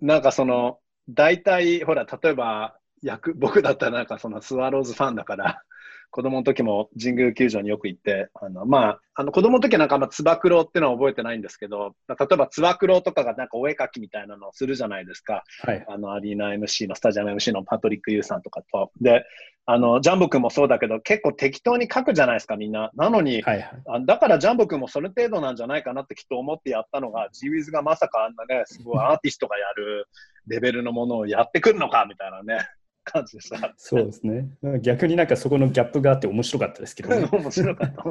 [0.00, 0.78] なんかその、
[1.12, 5.62] 大体、ほら、例えば、役、 僕だったらなんかそのスワローズファンだから、
[6.10, 15.42] 子供の時も神宮球場によく行って、あの、まあ、あの子供の時はなんかあんまつば九郎ってのは覚えてないんですけど、例えばつば九郎とかがなんかお絵描きみたいなのをするじゃないですか。
[15.62, 15.84] はい。
[15.88, 18.92] あの、アリーナ MC の、スタジアム MC のパトリック・ユーさんとかと。
[19.00, 19.24] で、
[19.64, 22.90] あの、ジャンボ君もそうだけど、結構適当に書くじゃないですか、みんな。
[22.94, 23.82] なのに、はいはい。
[23.86, 30.08] あだからジャンボ君もその程度なんじゃないかなってきっと思ってやったのが、G ウィズがまさかあんなね、すごいアーティストがやる
[30.46, 32.68] レベルのものをやってくるのかみたいなね、
[33.04, 33.74] 感じでした。
[33.76, 34.48] そうですね。
[34.80, 37.28] 逆になんかそこのギャップがあって面白かったですけどね。
[37.32, 38.04] 面白かった。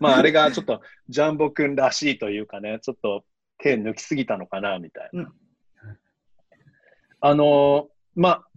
[0.00, 3.24] まあ、あれがちょっとジャンボ君らしいというかね、ちょっと
[3.58, 5.22] 手抜きすぎたのかな、みたいな。
[5.22, 5.32] うん
[7.24, 8.48] あのまあ、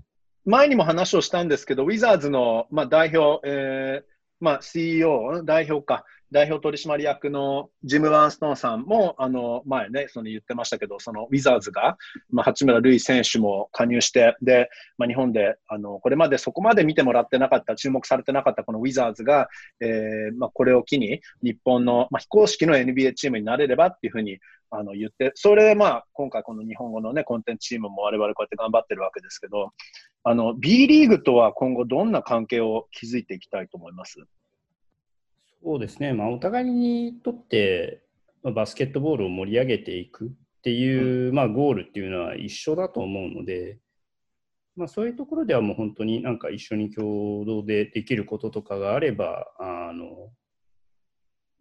[0.44, 6.04] 前にも話をしたんですけど、ウィザーズの、まあ、代表、えーまあ、CEO、代表か、
[6.36, 11.98] 代表取締役のジム・ワンストーンさんも、あの前ね、その言ってましたけど、そのウィザーズが、
[12.30, 19.48] まあ、八村塁選手も加入して、で、まあ、日本であのこれまでそこまで見てもらってなかった、注目されてなかったこのウィザーズが、
[19.80, 24.40] えーまあ、これを機に日本の、まあ、非公式の NBA チームになれればっていうふうに
[24.72, 29.72] あの言って、それで、まあ、今回この日本語の、ね、コンテンツチームも我々こうやって頑張ってるわけですけど、
[30.26, 34.20] あの B リーグとは今後どんな関係を築いていきたいと思います？
[35.66, 36.14] そうですね。
[36.14, 38.04] まあ、お互いにとって、
[38.44, 40.30] まあバスケットボールを盛り上げていくっ
[40.62, 43.80] ていう、まあ、ゴールっていうのは一緒だと思うので、
[44.76, 50.30] まあ、そういうところではもう本当になんか一緒に共同でできることとかがあれば、あの、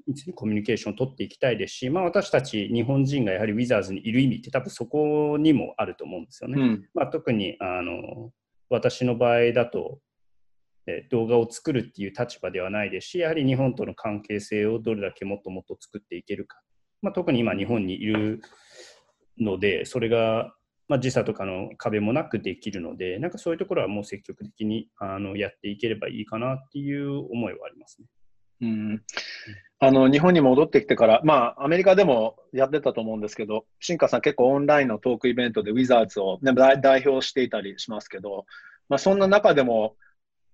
[0.06, 6.62] いつにコミュニケーションを取っていきたいですし、まあ、私たち日本人がやはりウィザーズにいる意味って多分そこにもあると思うんですよね。
[6.62, 6.88] ん。
[6.92, 8.32] まあ、特にあの
[8.68, 10.00] 私の場合だと、
[10.86, 16.60] え動画を作るっていう立場ではないですし、やはり日本との関係性をどれだけもっともっと作っていけるか、
[17.02, 18.40] まあ、特に今、日本にいる
[19.38, 20.54] ので、それが、
[20.88, 28.08] まあ、時差とかの壁もなくできるので、なんかそういうところはもう積極的にあのやっていければいいかなっていう思いはありますね。
[28.60, 29.02] うん
[29.80, 38.46] あの日本に戻ってきてから、まあ、アメリカでもやってたと思うんですけど、新華さん、結構オンラインのトークイベントでウィザーズを、ね、代代表していたりしますけど、
[38.88, 39.96] まあ、そんな中でも、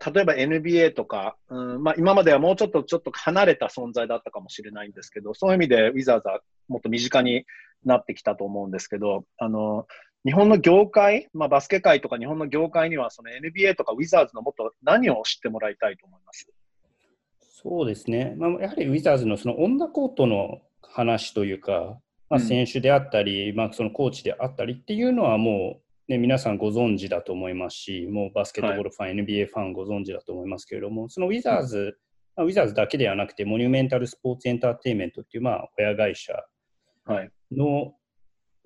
[0.05, 7.45] 例えば NBA とか、うんまあ、今まではもうちょっとちょっと離れた存在だったかもしれないんですけど、そういう意味でウィザーズはもっと身近に
[7.85, 9.87] なってきたと思うんですけど、あの
[10.25, 16.47] 日本の業界、まあ、バスケ界とか日本の業界には、その NBA とかウィザーズのもっと何を知ってもらいたいと思います？
[17.63, 22.47] そうですね、まあ、やはりウィザーズのそのオンダコートの話というか、まあ、うん。
[22.47, 31.99] 選手であったり、まあ、そのコーチであったりっていうのはもう、ね、皆さんご存知だと思いますし、もうバスケットボールファン、NBA ファンご存知だと思いますけれども、そのウィザーズ、
[32.35, 36.33] まあ、ウィザーズだけではなくて、モニュメンタルスポーツエンターテインメントっていう、まあ、親会社
[37.05, 37.31] はい。
[37.53, 37.95] の、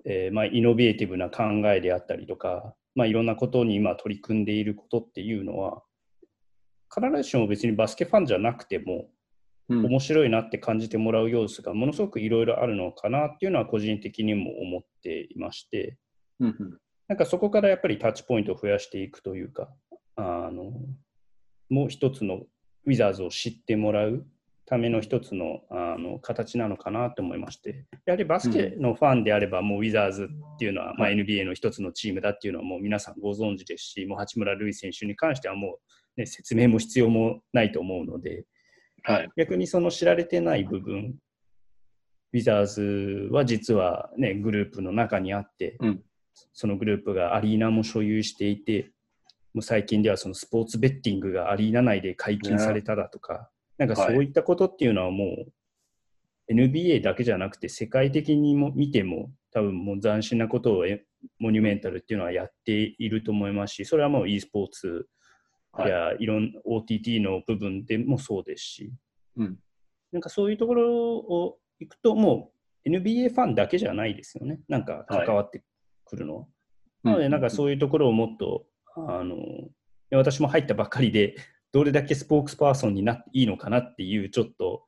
[0.05, 5.83] えーまあ、イノベーティブな考えであったりとか、まあ、いろんなことに今取り組んでいることっていうのは、
[6.91, 9.05] 必ずしも別にバスケファンじゃなくても、
[9.69, 9.85] うん。
[9.85, 15.99] 面白いなって感じてもらう要素がものすごくいろいろあるのかなっていうのは個人的にも思っていまして、
[16.39, 16.77] うんうん
[17.07, 19.69] なんかそこからやっぱりタッチポイントを増やしていくというか、
[20.15, 20.71] あの
[21.69, 22.41] もう一つの
[22.85, 24.25] ウィザーズを知ってもらう
[24.65, 30.23] ための一つのあの形なのかなと思いまして、やはりバスケのファンであれば、もうウィザーズ
[30.55, 35.77] っていうのは、まあ、NBA の一つのチームだっていうのはもう皆さんご存知ですし、もう八村塁選手に関してはも
[36.17, 38.45] う、ね、説明も必要もないと思うので、
[39.03, 39.29] はい。
[39.37, 41.13] 逆にその知られてない部分、
[42.33, 46.01] ウィザーズは実は、ね、グループの中にあって、うん
[46.53, 48.91] そのグループがアリーナも所有していて、
[49.53, 55.45] もう最近ではそのスポーツベッティングがアリーナ内で解禁されただとか、なんかそういったことっていうのはも
[56.49, 60.85] う NBA だけじゃなくて世界的にも見ても多分もう斬新なことを
[61.39, 65.07] モニュメンタルっていうのはやっていると思いますし、それはもう e スポーツ
[65.79, 66.25] やい。
[66.25, 68.93] ろん OTT の部分でもそうですし、
[69.37, 69.57] うん、
[70.11, 72.51] なんかそういうところを行くと、も
[72.85, 75.63] う NBA ファンだけじゃないですよね、なんか関わって
[76.05, 76.47] くるの？
[77.03, 78.65] なので、なんかそういうところをもっと、
[78.95, 79.35] あの
[80.11, 81.35] 私も入ったばっかりで、
[81.71, 84.85] どれだけスポークスパーソンになっていいのかなっていう、ちょっと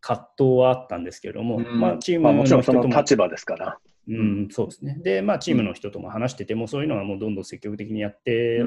[0.00, 3.78] 葛藤はあったんですけれども、うん、まあ、チームの人とも、まあ、立場ですから。
[4.08, 4.98] うん、そうですね。
[5.02, 8.66] で、まあ、チームの人とも話してても、そういうのはもうどんどん積極的にやってっ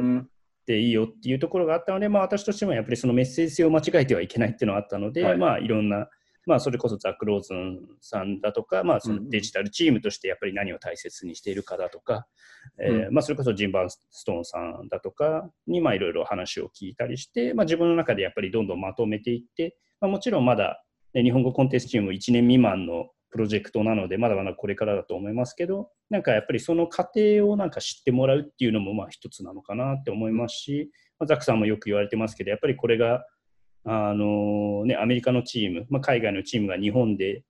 [0.65, 5.38] ていいよっていうところがあったので、まあ、私としてもやっぱりそのメッセージ性を間違えてはいけないっていうのはあったので、はい。
[5.38, 6.10] まあ、いろんな、
[6.45, 12.28] まあ、それこそザック・ローズンさんだとか、まあ、そのデジタルチームとしてやっぱり何を大切にしているかだとか、
[12.78, 33.23] うん、えー、まあ、それこそジンバーストーンさんだとかにいろいろ話を聞いたりして、まあ、自分の中でやっぱりどんどんまとめていって、まあ、もちろんまだ、ね、日本語コンテンツチーム1年未満のプロジェクトなので、まだまだこれからだと思いますけど、なんかやっぱりその過程をなんか知ってもらうっていうのもまあ一つなのかなって思いますし、まあ、ザックさんもよく言われてますけど、やっぱりこれが、
[33.86, 37.44] あのね、アメリカのチーム、まあ、海外のチームが日本で、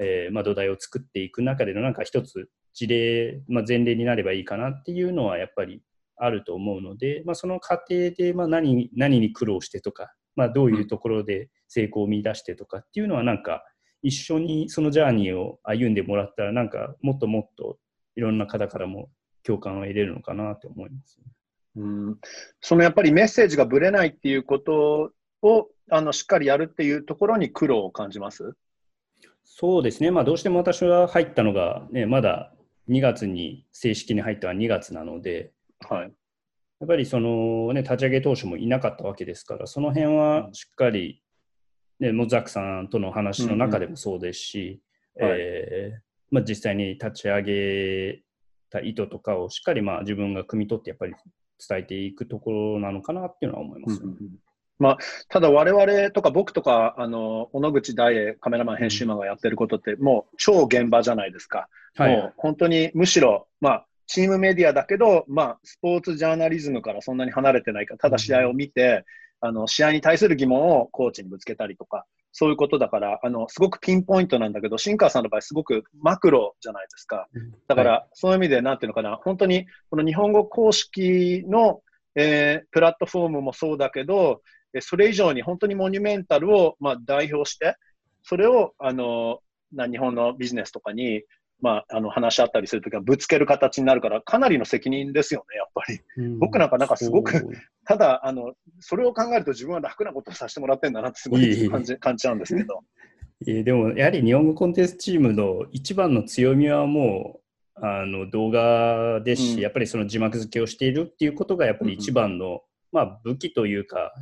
[0.00, 5.82] えーまあ、土台を作っていく中でのなんか一つ事例、まあ、前例になればいいかなっていうのはやっぱり
[6.16, 13.64] あると思うので、まあ、その過程でまあ何何に苦労してとか、まあ、どういうところで成功を見出してとかっていうのはなんか
[14.02, 17.78] 一緒にそのジャーニーを歩んでもらったらなんかもっともっと
[18.16, 19.10] いろんな方からも
[19.42, 21.18] 共感を得れるのかなと思います、
[21.76, 22.18] うん、
[22.60, 28.54] そのやっぱりメッセージがぶれないっていうことをあのしっかりやるっていうところに苦労を感じます？
[29.44, 32.52] そうですね、まあ、どうしても私は入ったのが、ね、まだ
[32.88, 35.52] 2月に正式に入ったのは2月なので、
[35.88, 41.22] はい、やっぱりその、ね、立ち上げ当初もいなかったわけですから、その辺はしっかり、
[41.98, 44.80] ね、モザックさんとの話の中でもそうですし、
[46.46, 48.22] 実際に立ち上げ
[48.70, 51.14] た意図とかをしっかりまあ自分が汲み取ってやっぱり
[51.68, 54.16] 伝えていくところなのかなっていうのは思います、うんうん、
[54.78, 69.04] まあ、ただ我々とか僕とかあの小野口大栄カメラマン編集マンがやってることってもう超現場じゃないですか、はい、もう本当にむしろ、まあ、チームメディアだけど、まあ、スポーツジャーナリズムからそんなに離れてないからただ試合を見て、
[69.40, 77.26] あの試合に対する疑問をコーチにぶつけたりとかそういうことだから、あの、すごくピンポイントなんだけど、シンカーさんの場合、すごくマクロじゃないですか。
[77.66, 81.80] だから、そういう意味で、なんていうのかな、本当に、この日本語公式の、
[82.14, 84.42] えー、プラットフォームもそうだけど、
[84.80, 87.76] それ以上に本当にモニュメンタルを、まあ、代表して、
[88.22, 89.40] それを、あの、
[89.72, 91.22] な日本のビジネスとかに、
[91.60, 96.00] まあ、あの話し合ったりするときはぶつける形になるから、かなりの責任ですよね、やっぱり。
[96.24, 97.48] うん、僕なんかなんかすごく、
[97.84, 102.80] ただあの、それを考えると自分は楽なことをさせてもらってるんだなってすごい感じ感じちゃうんですけど。
[103.46, 107.40] えでも、やはり日本語コンテンツチームの一番の強みはもう、
[107.80, 114.12] あの動画ですし、うん、やっぱりその字幕付けをしているっていうことがやっぱり一番の、うん、まあ、武器というか、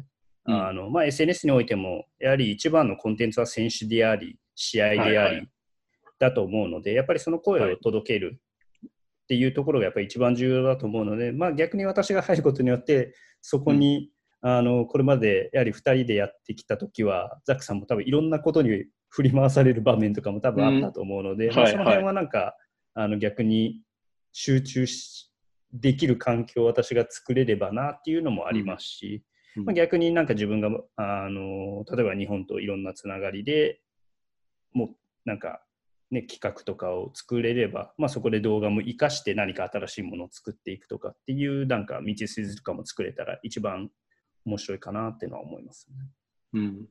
[0.47, 5.49] あのまあ、SNS においてもやはり一番のコンテンツは選手であり試合であり、
[6.19, 8.41] だと思うので、やっぱりその声を届ける
[8.87, 8.91] っ
[9.29, 14.11] ていうところがやっぱり一番重要だと思うので、まあ、逆に私が入ることによって、そこに、
[14.43, 21.57] うん、あのこれまでやはり2人でやってきたときは、ザックさんも多分いろんなことに振り回される場面とかも多分あったと思うので、うん。
[21.57, 22.55] まあ、その辺はなんか、
[22.95, 23.83] あの逆に
[24.33, 25.31] 集中し
[25.73, 29.23] できる環境を私が作れればなっていうのもありますし、うん、
[29.65, 33.81] まあ、逆になんか自分があの例えば日本といろんなつながりで
[34.73, 34.89] もう
[35.25, 35.63] なんか
[36.11, 43.91] ね、企画とかを作れれば、まあ、そこで動画も活かして何か新しいものを作っていくとかっていうなんか道筋とかも作れたら一番
[44.45, 46.87] 面白いかなっていうのは思います、ね、うん、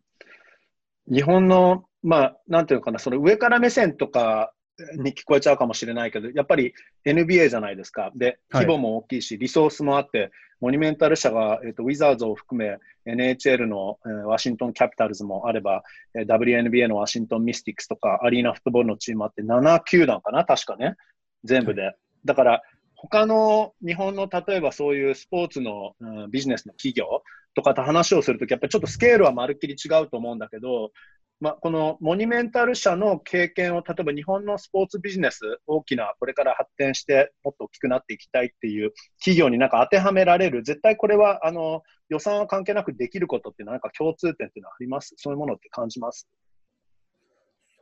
[1.09, 4.53] 日本の、まあ、なんていうのかな、その上から目線とか
[4.97, 6.73] に聞こえちゃうかもしれないけど、やっぱり
[7.05, 8.11] NBA じゃないですか。
[8.15, 15.83] で、規模も大きいし、リソースもあって、モニュメンタル社が、えーと、ウィザーズを含め、NHL の、えー、ワシントン・キャピタルズもあれば、
[16.15, 20.95] えー、WNBA のワシントン・ミスティックスとか、アリーナフットボールのチームあって、7球団かな、確かね、
[21.43, 21.81] 全部で。
[21.81, 21.95] はい、
[22.25, 22.61] だから、
[22.95, 27.21] 他の日本の例えばそういうスポーツの、うん、ビジネスの企業
[27.53, 30.91] とかと話をするとき、やっぱりちょっとスケールはまるっきり違うと思うんだけど、
[31.41, 45.13] まあ、このモニュメンタル社の経験を、例えば日本のスポーツビジネス、大きな、これから発展してもっと大きくなっていきたいっていう企業になんか当てはめられる、絶対これはあの予算は関係なくできることって、なんか共通点っていうのはあります？
[45.17, 46.27] そういうものって感じます？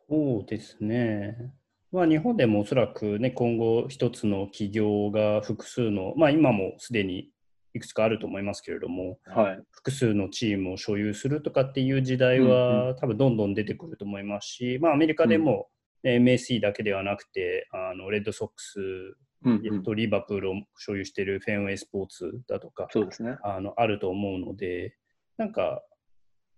[0.10, 1.54] そうですね。
[1.91, 7.30] まあ、日本でもおそらくね、今後一つの企業が複数の、まあ、今もすでに
[7.74, 9.59] いくつかあると思いますけれども、はい。
[9.71, 15.65] 複数のチームを所有するとかっていう時代うんは、多分どんどん出てくると思いますし、まあ、アメリカでも、ね
[16.05, 19.15] MSC だけではなくて、あのレッドソックス
[19.45, 23.38] うんうん、とリバプールを所有しているフェンウェイスポーツだとか、そうですね。
[23.43, 24.95] あのあると思うので、
[25.38, 25.82] なんか、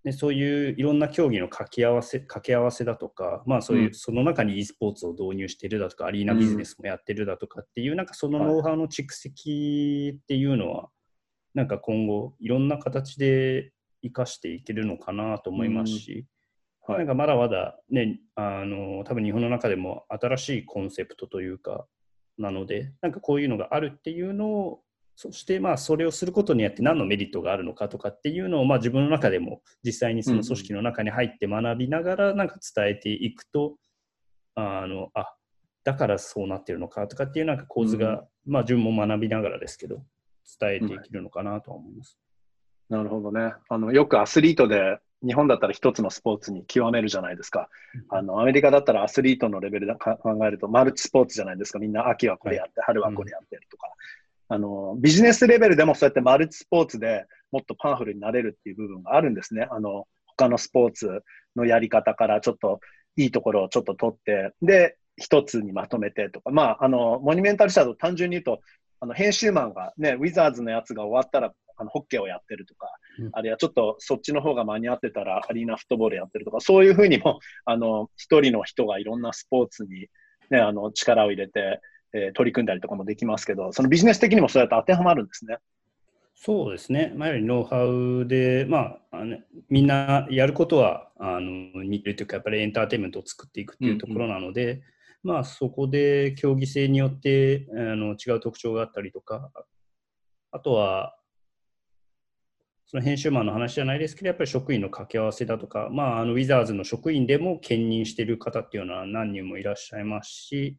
[0.03, 3.93] ね、そういういろんな競技の掛け合わせ掛け合わせだとか、まあ、そういう、うん。
[3.95, 10.89] その中に e スポーツを導入しているだとか、アリーナビジネスもやってるだとかっていう、なんかそのノウハウの蓄積っていうのは、
[11.55, 13.71] なんか今後、いろんな形で
[14.03, 16.27] 生かしていけるのかなと思いますし、
[16.85, 16.97] はい。
[16.99, 21.87] なんかまだまだね、あの多分日本の中でも新しいコンセプトというか、
[22.37, 24.81] なので、なんかこういうのがあるっていうのを、
[25.15, 33.77] そしてまあそれをすることによって何のメリットがあるのかとかっていうのをまあ自分の中でも実際にその組織の中に入って学びながらなんか伝えていくと、
[34.55, 35.33] あのあ
[35.85, 40.03] だからそうなってるのかとかっていうなんか構図が、まあ自分も学びながらですけど、
[40.59, 42.17] 伝えていけるのかなとは思います。
[42.89, 43.53] なるほどね。
[43.69, 47.69] あの、よくアスリートで、日本だったら一つのスポーツに極めるじゃないですか。
[48.09, 51.79] あの、アメリカだったらアスリートのレベルでか考えると、マルチスポーツじゃないですか。
[51.79, 53.87] みんな秋はこれやって、春はこれやってるとか。
[54.49, 59.67] あの、ビジネスレベルでもそうやってマルチスポーツでもっとパワフルになれるっていう部分があるんですね。
[59.71, 61.23] あの、他のスポーツ
[61.55, 62.79] のやり方からちょっと
[63.15, 66.51] いいところをちょっと取って、で、一つにまとめてとか。
[66.51, 68.61] まあ、あの、モニュメンタルシャドウ単純に言うと、
[68.99, 72.87] あの、編集マンがね、ウィザーズのやつが終わったら、あのホッケーをやってるとか、
[73.19, 80.07] うんあるいはちょっとそっちの方が間に合ってたらアリーナフットボールやってるとか、そういうふうにも、あの、一人の人がいろんなスポーツに、
[80.49, 81.81] ね、あの、力を入れて、
[82.13, 85.57] えー取り組んだりとかもできますけど、そのビジネス的にもそうやって当てはまるんですね。
[86.35, 89.37] そうですね、前よりノウハウで、まあ、あの
[89.69, 94.81] みんなやることはあの似てるというか、やっぱりエンターテインメントを作っていくっていうところなので、
[95.25, 99.51] まあ、そこで競技性によってあの違う特徴があったりとか、
[100.51, 101.15] あとは、
[102.85, 110.77] その編集マンの話じゃないですけど、やっぱり職員の掛け合わせだとか、まあ、あのウィザーズの職員でも兼任している方っていうのは何人もいらっしゃいますし、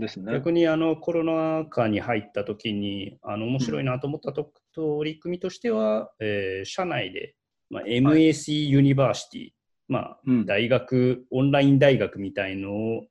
[0.00, 0.32] ですね。
[0.32, 7.34] 逆にあのコロナ禍に入った時にあの面白いなと思ったと、取り組みとしては、えー社内で、
[7.68, 9.50] まあ、MAC University、
[9.88, 13.06] まあうん大学、オンライン大学みたいのを、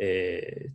[0.00, 0.70] えー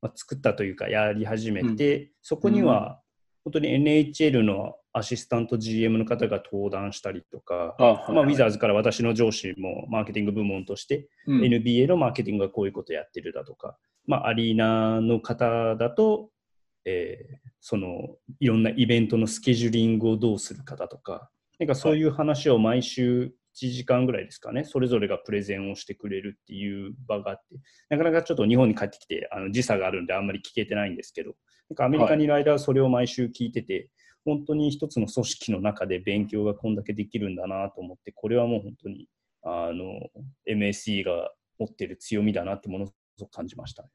[0.00, 3.00] まあ、作ったというかやり始めて、そこには
[3.44, 11.40] 本当に NHL のアシスタント GM の方が登壇したりとか、まあ、ウィザーズから私の上司もマーケティング部門としてうん。
[11.40, 16.30] NBA のマーケティングがこういうことやってるだとか、まあ、アリーナの方だと、
[16.84, 21.28] えーそのいろんなイベントのスケジューリングをどうするかだとか、
[21.58, 23.32] なんかそういう話を毎週
[23.66, 27.56] 1時間ぐらいですかね、それぞれがプレゼンをしてくれるっていう場があって、
[27.88, 31.34] なかなかちょっと日本に帰ってきてあの時差があるんであんまり聞けてないんですけど、
[31.70, 33.88] なんかアメリカにいる間はそれを毎週聞いてて、
[34.24, 39.08] 本当に一つの組織の中で勉強がこんだけできるんだなと思って、これはもう本当に
[39.42, 40.00] あの
[40.48, 43.88] MSE が持っている強みだなってものすごく感じましたね。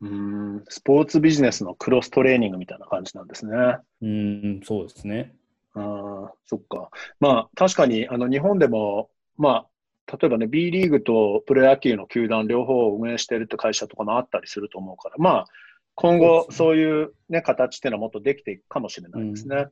[0.00, 3.56] うんスポーツビジネスのクロストレーニングみたいな感じなんですね。
[4.02, 5.34] うーん、そうですね。
[5.74, 6.90] ああ、そっか。
[7.20, 15.46] まあ、確かに、あの、日本でも、まあ、例えばね、B リーグとプロ野球の球団両方を運営してるって会社とかもあったりすると思うから、まあ、
[15.94, 19.66] 今後、そういうね、形っていうのはもっとできていくかもしれないですね。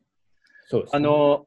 [0.66, 0.96] そうですね。
[0.96, 1.46] あの、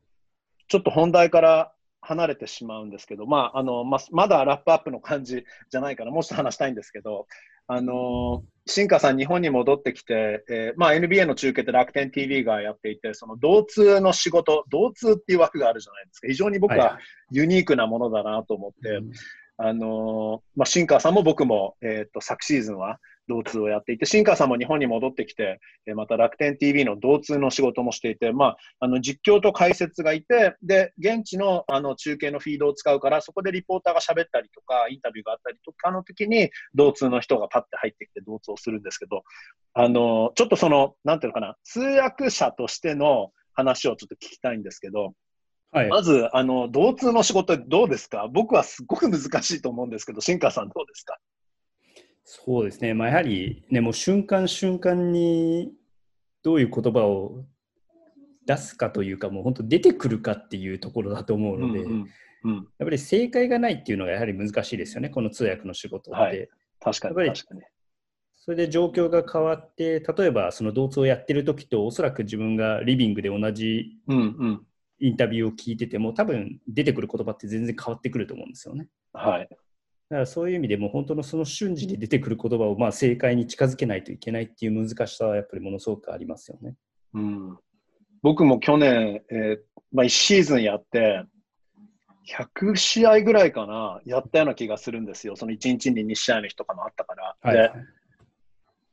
[0.67, 7.27] ちょっと本題から離れてしまうんですけど、まあ、あの、ままだラップアップの感じじゃないから、もうちょっと話したいんですけど、
[7.67, 16.27] あの、新華さん、日本に戻ってきて、えーまあ、NBA の中継って楽天 TV がやっていて、その同通の仕事、同通っていう枠があるじゃないですか。
[16.27, 16.99] 非常に僕はいはは
[17.31, 19.11] ユニークなものだなと思って、うん
[19.57, 39.23] あのまあ、新川さんも僕も、えー、と昨シーズンは同通をやっていて、新川さんも日本に戻ってきて、えーまた楽天 TV の同通の仕事もしていて、まあ、あの実況と解説がいて、で、現地のあの中継のフィードを使うから、そこでリポーターが喋ったりとか、インタビューがあったりとかの時に、同通の人がパッて入ってきて同通をするんですけど、
[39.73, 45.13] あのちょっとその、なんていうのかな、通訳者としての話をちょっと聞きたいんですけど、
[45.71, 45.89] はい。
[45.89, 48.29] まず、あの、同通の仕事どうですか？
[48.31, 51.17] 僕はすごく難しいと思うんですけど、新川さんどうですか？
[52.45, 52.93] そうですね。
[52.93, 55.71] まあ、やはり、ね、もう瞬間瞬間に
[56.43, 57.43] どういう言葉を
[58.45, 62.09] 出すかというか、もう本当出てくるかっていうところだと思うので、うんうん
[62.43, 66.19] うん、やっぱり正解がないっていうのがやはり難しいですよね、この通訳の仕事って。
[66.19, 67.61] はい確かに。
[68.37, 73.97] それで状況が変わって、例えばその同通をやってる時と、おそらく自分がリビングで同じ。
[74.99, 78.87] インタビューを聞いてても、多分出てくる言葉って全然変わってくると思うんですよね。
[79.11, 79.49] はい。
[80.09, 86.75] だからそういう意味でも本当のその瞬時に出てくる言葉をまあ正解に近づけないといけないっていう難しさはやっぱりものすごくありますよね。
[87.13, 87.57] うん。
[88.21, 89.59] 僕も去年、えー
[89.91, 91.23] まあ、1シーズンやって、
[92.27, 95.35] 100試合ぐらいかな、やったような気がするんですよ。
[95.35, 97.35] その1日に2試合の日とかもあったから。
[97.41, 97.71] はい、で、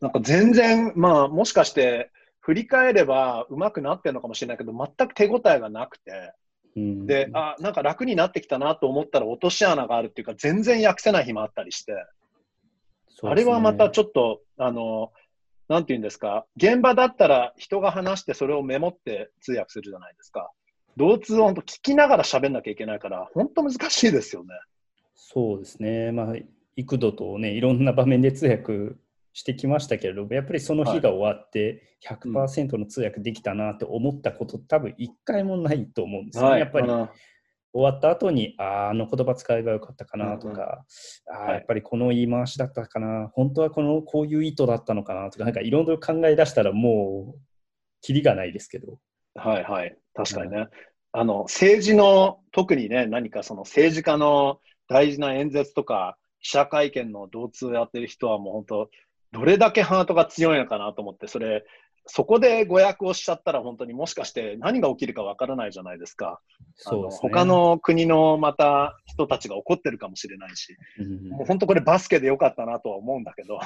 [0.00, 2.10] なんか全然、まあ、もしかして、
[2.40, 6.34] 振り返れば上手くなってるのかもしれないけど、全く手応えがなくて、
[6.74, 11.98] で、あ、なんか楽になってきたなと思ったら落とし穴があるっていうか、全然訳せない日もあったりして、ね、
[13.22, 15.12] あれはまたちょっと、あの、
[15.68, 20.50] なんていうんですか、現場だったら人が話してそれをメモって通訳するじゃないですか。
[20.96, 24.50] 同通を本当聞きながら喋んなきゃいけないから、本当難しいですよね。
[25.14, 26.12] そうですね。
[26.12, 26.34] まあ、
[26.76, 28.94] 幾度とね、いろんな場面で通訳
[29.32, 36.48] してきましたけれども、やっぱりその日が終わって100%の通訳できたなって思ったこと、多分一回もないと思うんですね。
[36.48, 37.10] はい、やっぱり終
[37.72, 40.84] わった後に、ああの言葉使えばよかったかなとか、
[41.26, 47.40] うんうん、あやっぱりこの言い回しだったかな、本当はこのこういう意図だったのかなとか、なんかいろいろ考え出したらもう、
[48.02, 48.98] きりがないですけど。
[49.34, 50.58] はいはい、確かにね。
[50.58, 50.68] うん、
[51.12, 58.90] あの政治の、特にね、何かその政治家の大事な演説とか、記者会見の同通をやってる人はもう本当、
[59.32, 61.64] どれだけハートが強いのかなと思って、それ、
[62.06, 66.40] そこで誤訳をしちゃったら本当にもしかして何が起きるかわからないじゃないですか。
[66.74, 73.60] そうですね、他の国のまた人たちが怒ってるかもしれないし、うん、もう本当これバスケでよかったなとは思うんだけど。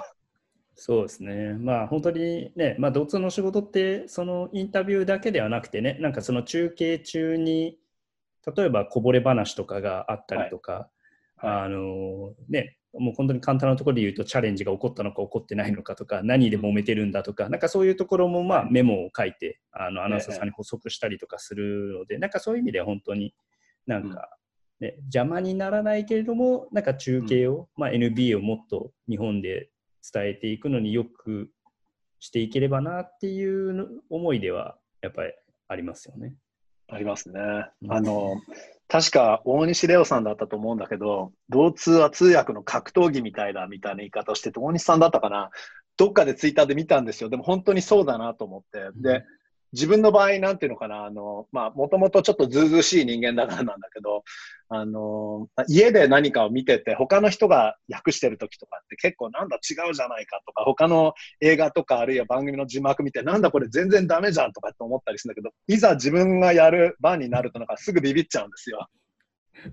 [0.74, 1.54] そうですね。
[1.54, 7.78] まあ本当にね、まあ同通の仕事ってそのインタビューだけではなくてね、なんかその中継中に
[8.54, 10.90] 例えばこぼれ話とかがあったりとか、はいはい、
[11.39, 23.34] あのね、もう本当に簡単なところで言うとチャレンジが起こったのか起こってないのかとか何で揉めてるんだとかなんかそういうところもまあメモを書いてあのアナウンサーさんに補足したりとかするのでなんかそういう意味では本当に
[23.87, 24.30] なんか、
[24.80, 29.68] ね、邪魔にならないけれどもなんか中継を、まあ、NBA をもっと日本で
[30.12, 31.51] 伝えていくのによく
[32.18, 35.32] していければなっていう思いではやっぱり
[35.68, 36.34] ありますよね。
[36.89, 37.41] ありますね。
[37.89, 38.41] あの、
[38.89, 45.51] 確か大西レオさんだったと思うんだけど、同通は通訳の格闘技みたいだみたいな言い方をしてて、大西さんだったかな、
[45.97, 47.28] どっかでツイッターで見たんですよ。
[47.28, 48.91] でも本当にそうだなと思って。
[48.97, 49.24] で、
[49.77, 54.24] 自分の場合、なんていうのかな、あの、まあ、もともとちょっとずうずうしい人間だからなんだけど、
[54.70, 68.89] あの、家で何かを見てて、他の人が訳してる時とかって結構なんだ違うじゃないかとか、他の映画とかあるいは番組の字幕見て、なんだこれ全然ダメじゃんとかって思ったりするんだけど、いざ自分がやる番になるとなんかすぐビビっちゃうんですよ。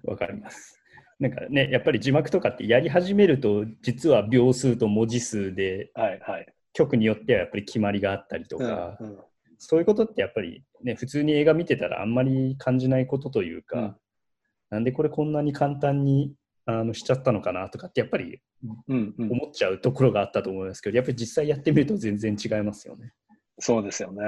[0.04, 0.80] わかります。
[1.20, 9.18] なんかね、やっぱり字幕とかってやり始めると、実は秒数と文字数で、はいはい、局によってはやっぱり決まりがあったりとか、うんうん
[9.66, 13.96] そういうことってやっぱりね、普通に映画見てたらあんまり感じないことというか、うん、
[14.72, 16.34] なんでこれこんなに簡単に
[16.66, 18.42] あのしちゃったのかなとかってやっぱり
[18.90, 23.14] 思っちゃうところがあったと思いますけど、やっぱり実際やってみると全然違いますよね。
[23.60, 24.22] そうですよね。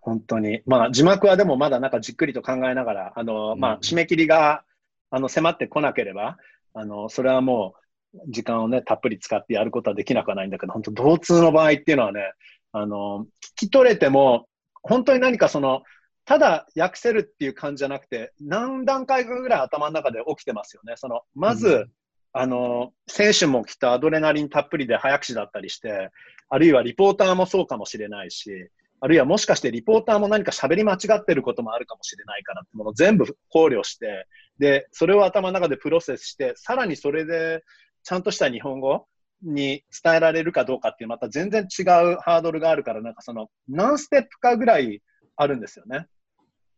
[0.00, 0.62] 本当に。
[0.64, 4.64] まあ字幕はでもまだなんかじっくりと考えながら、あの、まあ締め切りが
[5.10, 6.38] あの迫ってこなければ、
[6.74, 7.74] あの、それはも
[8.14, 12.32] う時間をね、たっぷり使ってやることはできなくはないんだけど、本当同通の場合っていうのはね、
[12.72, 13.26] あの、
[13.56, 14.46] 聞き取れても、
[14.82, 15.82] 本当に何かその、
[16.24, 20.94] ただ訳せるっていう感じじゃなくて、何段階ぐらい頭の中で起きてますよね。
[20.96, 21.90] その、まず、うん、
[22.32, 26.10] あの、選手もきっとアドレナリンたっぷりで早口だったりして、
[26.50, 28.70] あるいはリポーターもそうかもしれないし、
[29.00, 34.26] あるいはもしかしてリポーターも何か喋り間違ってることもあるかもしれないからってものを全部考慮して、
[34.58, 37.62] で、それを頭の中でプロセスして、さらにそれで
[38.02, 39.06] ちゃんとした日本語
[39.42, 41.84] に伝えられるかどうかっていうまた全然違う
[42.20, 45.02] ハードルがあるから、なんかその何ステップかぐらい
[45.36, 46.06] あるんですよね。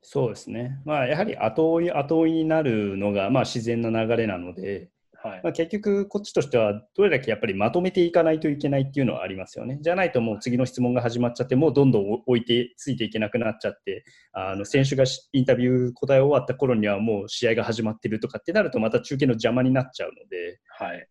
[0.02, 0.80] そうですね。
[0.84, 4.88] まあ、やはり後追い後追いになるのが、まあ、自然な流れなので、
[5.22, 9.78] はいまあ、結局こっちとしてはどれだけやっぱりまとめていかないといけないっていうのはありますよね。
[9.82, 21.06] じゃないともう次の質問が始まっちゃってもうどんどん置いてついていけなくなっちゃってあの選手がインタビュー答え終わった頃にはもう試合が始まってるとかってなるとまた中継の邪魔になっちゃうので、はい、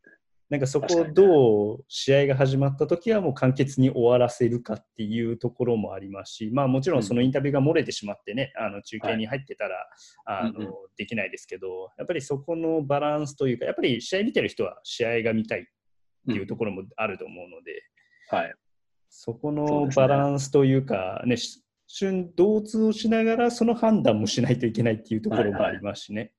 [0.50, 9.76] なんかそこをどう試合が始まった時はもう簡潔に終わらせるかっていうところもありますし、まあもちろんそのインタビューが漏れてしまってね、あの中継に入ってたら、
[10.26, 15.64] はい、あの、できないですけど、やっぱりそこのバランスというか、やっぱり試合見てる人は試合が見たいっ
[16.26, 17.84] ていうところもあると思うので、
[18.30, 18.54] はい。
[19.12, 21.36] そこのバランスというか、ね、
[21.86, 26.22] 瞬同通をしながらその判断もしないといけないっていうところもありますしね。
[26.22, 26.34] はいはい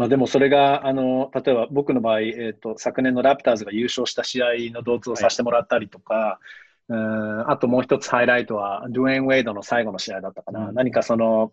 [0.00, 6.40] まあ、でもそれが、あの、例えば僕の場合、えっ、ー、と、昨年のラプターズが優勝した試合の同通をさせてもらったりとか、は
[6.88, 10.68] い、うんあともう一つハイライトは、ドゥエン・ウェイドの最後の試合だったかな。
[10.70, 11.52] うん、何かその、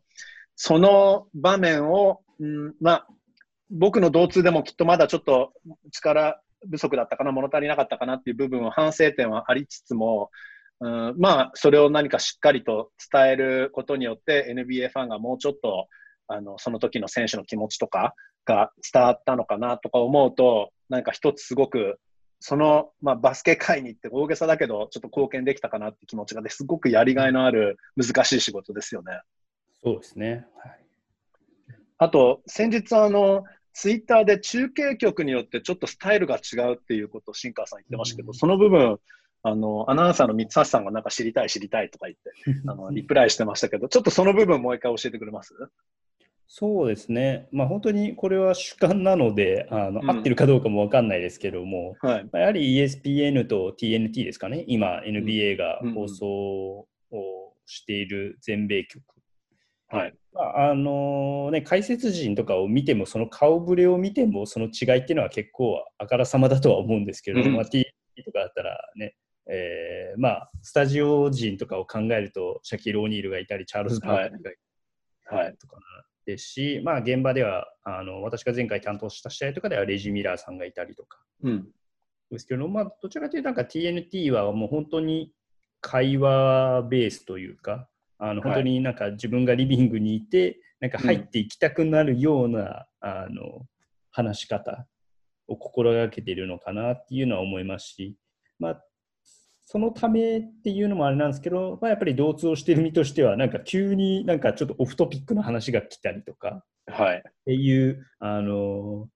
[0.56, 3.08] その場面を、うん、まあ、
[3.70, 5.52] 僕の同通でもきっとまだちょっと
[5.92, 6.40] 力
[6.72, 10.32] 不足だったかな、物足りなかったかなっていう部分は反省点はありつつも、
[10.80, 15.90] うん、まあ、それを何かしっかりと伝えることによって NBA ファンがもうちょっと、
[16.28, 18.14] あの、その時の選手の気持ちとか
[18.46, 22.00] が伝わったのかなとか思うと、なんか一つすごく、
[22.40, 29.20] その、まあ、バスケ界に行って大げさだけど、ちょっと貢献できたかなって気持ちがね、すごくやりがいのある難しい仕事ですよね。
[29.84, 30.46] そうですね。
[30.64, 30.80] はい、
[31.98, 39.00] あと、先日あの、ツイッターで中継局によってちょっとスタイルが違うっていうことを新川さん言ってましたけど、うん、その部分、
[39.44, 45.54] あの、アナウンサーの三橋さんがなんか知りたい知りたいとか言って、あの、 リプライしてましたけど、ちょっとその部分もう一回教えてくれます？
[46.50, 56.88] そうですね、まあ、本当にこれは主観なので、あの、うん、合ってるかどうかも分かんないですけども、はい、やはり ESPN と TNT ですかね、今、NBA が放送を
[57.66, 59.04] している全米局。
[59.90, 60.14] はい。
[60.34, 67.86] あのね、解説陣とかを見ても、その顔ぶれを見ても、その違いっていうのは結構あからさまだとは思うんですけど、うん、まあ、T
[68.24, 69.16] とかだったらね、
[69.50, 74.56] えー、まあ、スタジオ陣とかを考えると、シャキロ・オニールがいたり、チャールズ・パークがい
[75.30, 75.78] たりとか
[76.28, 81.68] ですし、はい、まあ、現場ではあの、私が前回担当した試合とかでは、レジ・ミラーさんがいたりとか、うん、
[82.30, 85.32] ですけど、まあ、どちらかというと、なんか TNT はもう本当に
[85.80, 87.88] 会話ベースというか、
[88.20, 93.66] あの本当になんか自分がリビングにいて、なんか入っていきたくなるような、うん、あの
[94.12, 94.86] 話し方
[95.48, 98.18] を心がけているのかなっていうのは思いますし、
[98.60, 98.84] まあ、
[99.70, 109.10] そのためっていうのもあれなんですけど、まあ、やっぱり同通をしている身としては、なんか急になんかちょっとオフトピックの話が来たりとか、はい、っていう、あの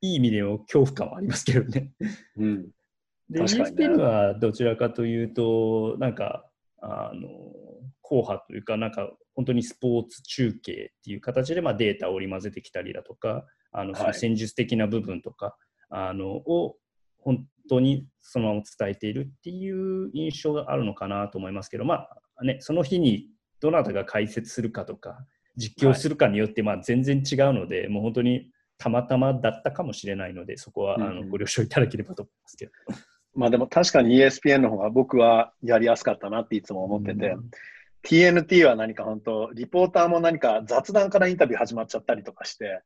[0.00, 1.92] いい意味での恐怖感はありますけどね。
[2.38, 2.68] うん、
[3.28, 6.46] で、ESPN はどちらかというと、なんか、
[6.80, 7.28] あの
[8.02, 15.56] 硬派というか、なんか本当にスポーツ中継っていう形でまあデータを織り交ぜてきたりだとか、あのその戦術的な部分とか、
[15.90, 16.76] はい、あのを
[17.24, 22.06] 本当にそのまま伝えているっていう印象があるのかなと思いますけど、ま
[22.36, 23.28] あね、その日に
[23.60, 25.18] どなたが解説するかとか、
[25.56, 32.72] 実況するかによってまあ全然違うので、はい、もう本当にたまたまだったかもしれないので、そこはあのご了承いただければと思いますけど。
[33.34, 37.50] まあでも確かに ESPN の方が僕はやりやすかったなっていつも思ってて、うん、
[38.04, 42.82] TNT は何か本当、リポーターも何か雑談からインタビュー始まっちゃったりとかして、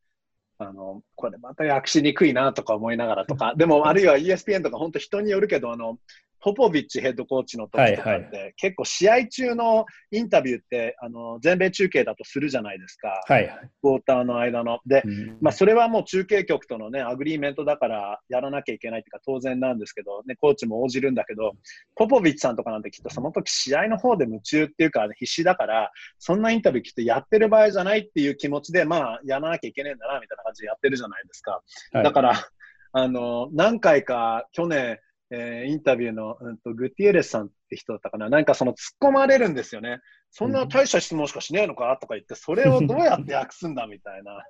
[0.59, 5.99] あの、これまた訳しにくいなとか思いながらとか、でもあるいは ESPN とか本当人によるけど、あの、
[6.41, 14.79] ポポビッチヘッドコーチの時とかって、はいはい、結構試合中のインタビューってあの全米中継だとするじゃないですか、はいはい、クォーターの間の。
[14.87, 21.53] で、うん、まあ、それはもう中継局との、ね、 agreement だからやらなきゃいけないっていうか当然なんですけど、ね、コーチも応じるんだけど、
[21.95, 31.61] ポポビッチさんとかなんてきっとその時試合の方で夢中っていうか、必死だから、そんなインタビューきっとやってる場合じゃないっていう気持ちで、まあ、やらなきゃいけないんだなみたいな感じでやってるじゃないですか。
[31.93, 32.49] はい、だから、
[32.93, 34.99] あの何回か去年、
[35.31, 40.01] えー、インタビューの、うんと、グティエレスさんって人だったかな、なんかその突っ込まれるんですよね。
[40.31, 44.43] そんな大した質問しかしねえのかとか言って、それをどうやって訳すんだみたいな。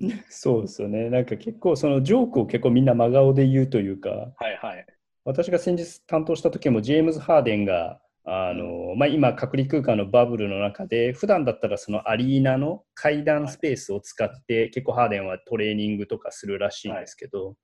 [0.28, 1.10] そうですよね。
[1.10, 4.86] なんか結構そのジョークを結構みんな真顔で言うというか、はいはい、
[5.24, 17.56] 私が先日担当した時もジェームズ・ハーデンがあの、まあ、今隔離空間のバブルの中で普段だったらそのアリーナの階段スペースを使って結構ハーデンはトレーニングとかするらしいんですけど、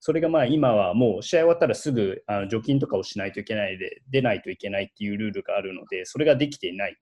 [0.00, 6.96] それがまあ今はもう試合終わったらすぐあの除菌とかをしないといけないで、出ないといけないっていうルールがあるので、それができていない。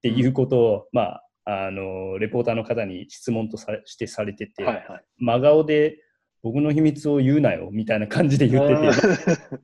[0.02, 5.98] ていうことを、まあ、あのレポーターの方に質問とさしてされてて、はいはい、真顔で
[6.42, 9.60] 僕の秘密を言うなよみたいな感じで言ってて、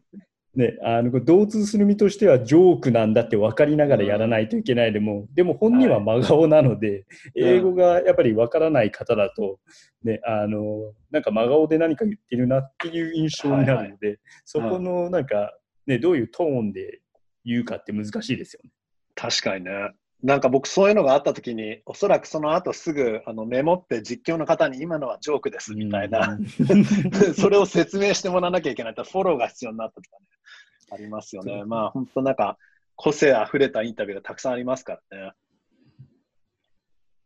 [0.56, 7.04] ね、あの同通する身としてはジョークなんだって分かりながらやらないといけないでも、でも本人は真顔なので、はい、
[7.34, 9.60] 英語がやっぱり分からない方だと、
[10.02, 15.52] ね、あのなんか真顔で何か言ってるなっていう印象になるので、そこのなんか、
[15.86, 17.00] ね、どういうトーンで
[17.44, 18.70] 言うかって難しいですよね。
[19.14, 19.90] 確かにね。
[20.22, 26.38] なんか僕そういうのがあった時におそらくその後すぐあのメモって実況の方に今のはジョークですみたいな、
[27.38, 30.26] それを説明してもらわなきゃいけないとフォローが必要になったとかね
[30.90, 31.64] ありますよね。
[31.64, 32.56] まあ本当なんか
[32.94, 35.32] 個性あふれたインタビューがたくさんありますからね。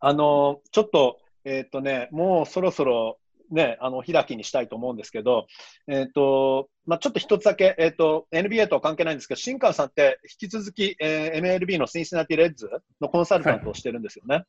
[0.00, 3.19] あのちょっとえっ、ー、とねもうそろそろ
[3.50, 5.46] ね、あの開きにしたいと思うんですけど、
[5.88, 12.68] えーとまあ、ちょっと一つだけ、えーと、NBA とは関係ないんですけど、新川さんって引き続き、えー、MLB のシンシナティレッズ
[13.00, 14.34] のコンサルタントをしてるんですよね。
[14.36, 14.44] はい、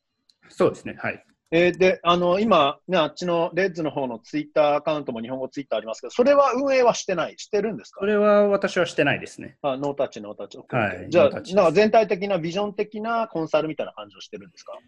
[0.48, 1.24] そうですね、はい。
[1.54, 7.34] えー、で、あの、今、ね、あっちのレッズの方のツイッターアカウントも日本語ツイッターありますけど、それは運営はしてない？
[7.36, 8.00] してるんですか？
[8.00, 9.58] それは私はしてないですね。
[9.60, 10.56] あノータッチ、ノータッチ。
[10.56, 14.78] はい、じゃあ、なんか全体的なビジョン的なコンサルみたいな感じをしてるんですか？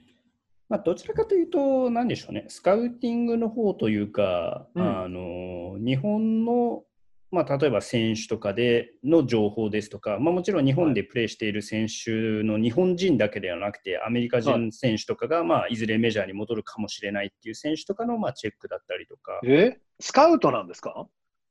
[0.68, 6.84] まあ、どちらかというと、なんでしょうね、スカウティングの方というか、うん、あの日本の、
[7.30, 12.10] まあ、例えば選手とかでの情報ですとか、まあ、もちろん日本でプレーしている選手
[12.44, 19.40] の日本人だけではなくて、アメリカ人選手とかが、まあ、いずれメジャーに戻るかもしれないっていう選手とかの、まあ、チェックだったりとか。
[19.44, 19.78] え？
[20.00, 21.06] スカウトなんですか？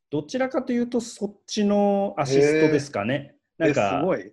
[0.09, 3.35] どちらかというと、そっちのアシストですかね。
[3.57, 4.31] なんか、すごい。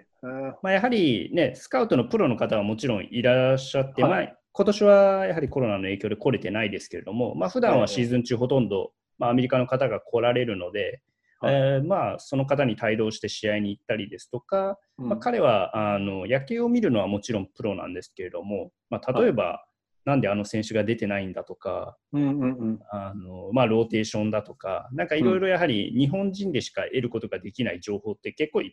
[0.63, 11.03] まあ、やはりね、スカウトのプロの方はもちろんいらっしゃって、はい、まあ、今年はやはりコロナの影響で来れてないですけれども、まあ普段はシーズン中ほとんど、まあ、アメリカの方が来られるので、
[11.41, 19.65] はい、えー、まあ、その方に帯同して試合に行ったりですとか、うん、まあ、彼はあの野球を見るのはもちろんプロなんですけれども、まあ、例えば、は
[20.07, 28.73] い、なんであの選手が出てないんだとか、うんうんうん、あのまあ、ローテーションだとか、なんかいろいろやはり日本人でしか得ることができない情報って結構いっ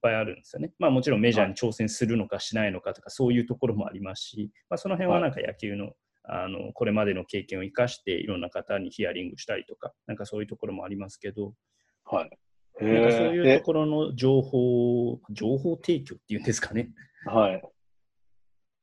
[0.00, 0.72] ぱいあるんですよね。
[0.78, 5.92] まあ、もちろんメジャーに挑戦するのかしないのかとか、そういうところもありますし、まあ、その辺はなんか野球の
[6.30, 11.54] あのこれまでの経験を生かしていろんな方にヒアリングしたりとか、なんかそういうところもありますけど、
[12.04, 12.30] はい、
[12.84, 16.90] なんかそういうところの情報、情報提供っていうんですかね。
[17.24, 17.62] はい。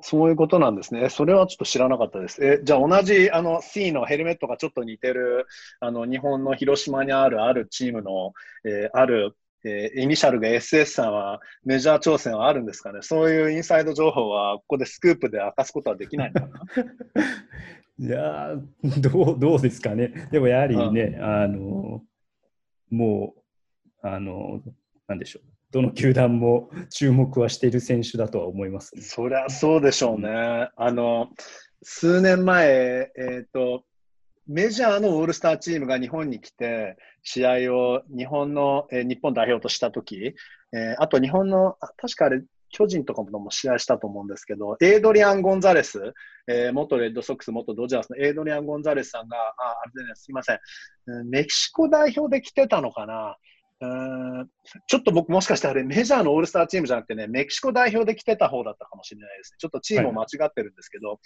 [0.01, 1.09] そういうことなんですね。
[1.09, 2.45] それはちょっと知らなかったです。
[2.45, 5.47] え、じゃあ同じあの C のヘルメットがちょっと似てる、
[5.79, 8.33] あの日本の広島にあるあるチームの、
[8.65, 12.99] えー、ある、えー、イニシャルが SS さんはメジャー挑戦はあるんですかね？
[13.01, 16.49] そういうインサイド情報はここでスクープで明かすことはできないのか
[17.15, 17.23] な？
[17.97, 18.55] いや
[18.99, 20.27] どう、どうですかね？
[20.31, 22.03] でもやはりね、あの、
[22.91, 23.33] も
[24.03, 24.61] う、あの、
[25.07, 25.43] なんでしょう。
[25.71, 30.69] どの球団も注目はしている選手だとは思います、ね、そりゃそうでしょうね。
[30.75, 31.29] あの、
[31.83, 33.83] 数年前、えっ、ー、と、
[34.47, 40.35] メジャーのオールスターチームが日本に来て、試合を日本の、えー、日本代表としたとき、
[40.73, 46.13] えー、あと日本の、確かあれ、巨人とかも試合したと思うんですけど、エイドリアン・ゴンザレス、
[46.47, 49.41] えー、元レッドソックス、元ドジャースのエイドリアン・ゴンザレスさんが、あ、
[49.81, 50.59] あれでね、すみません、
[51.29, 53.37] メキシコ代表で来てたのかな、
[53.81, 53.87] う
[54.43, 54.49] ん
[54.87, 59.57] ちょっと僕もしかしたらメジャーのオールスターチームじゃなくてね、メキシコ代表で来てた方だったかもしれないですね。
[59.59, 61.17] ちょっとチームを間違ってるんですけど、はい、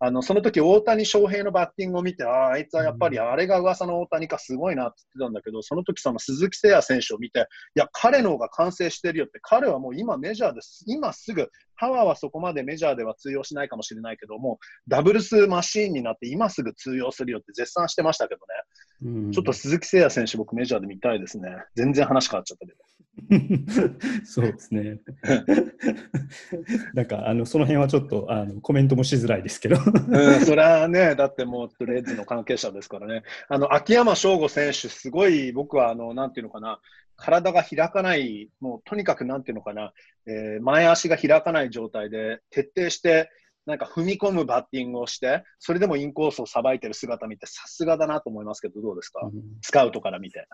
[0.00, 10.84] あの、その時大谷翔平のバッティングを見て、ああ、あいつはやっぱりあれが噂の大谷かすごいなって言ってたんだけど、その時その鈴木誠也選手を見て、いや、彼の方が完成してるよって、彼はもう今メジャーです。
[10.86, 19.32] 今すぐ、パワーはそこまでメジャーでは通用しないかもしれないけども、ダブルスマシーンになって今すぐ通用するよって絶賛してましたけどね。
[19.32, 21.48] ちょっと鈴木誠也選手、僕メジャーで見たいですね。
[21.74, 22.78] 全然話変わっちゃったけど。
[24.24, 24.98] そうですね。
[26.94, 33.22] なんかあのその辺はちょっとあのコメントもしづらいですけどうん、それはね、だってもうレッズの関係者ですからね。
[33.48, 36.80] あの秋山翔吾選手、すごい僕はあのなんていうのかな、
[37.16, 39.92] 体が開かない、もうとにかくなんていうのかな、
[40.26, 43.30] えー、前足が開かない状態で徹底して
[43.66, 50.46] なんか踏み込むバッティングをして、それでもインコースをさばいてる姿見て、さすがだなと思いますけど、どうですか、うん、スカウトから見て。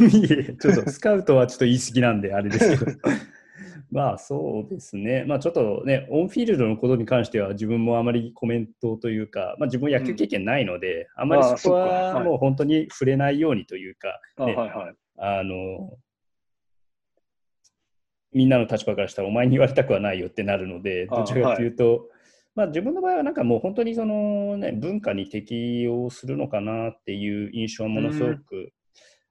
[0.00, 2.92] いえ、ちょっとスカウトはちょっと言い過ぎなんで、あれですけど。
[3.90, 15.96] まあそうですね、まあ、ちょっとね、オンフィールドのことに関しては、自分もあまりコメントというか、まあ、自分野球経験ないので、うん、あまりそこはもう本当に触れないようにというか、ね、あ、はいはい、あの
[18.32, 22.10] みんなの立場からしたら、お前に言われたくはないよってなるので、どちらかというと、
[22.54, 28.72] まあ、自分の場合はなんかもう本当にその、ね、文化に適応するのかなっていう印象はものすごく、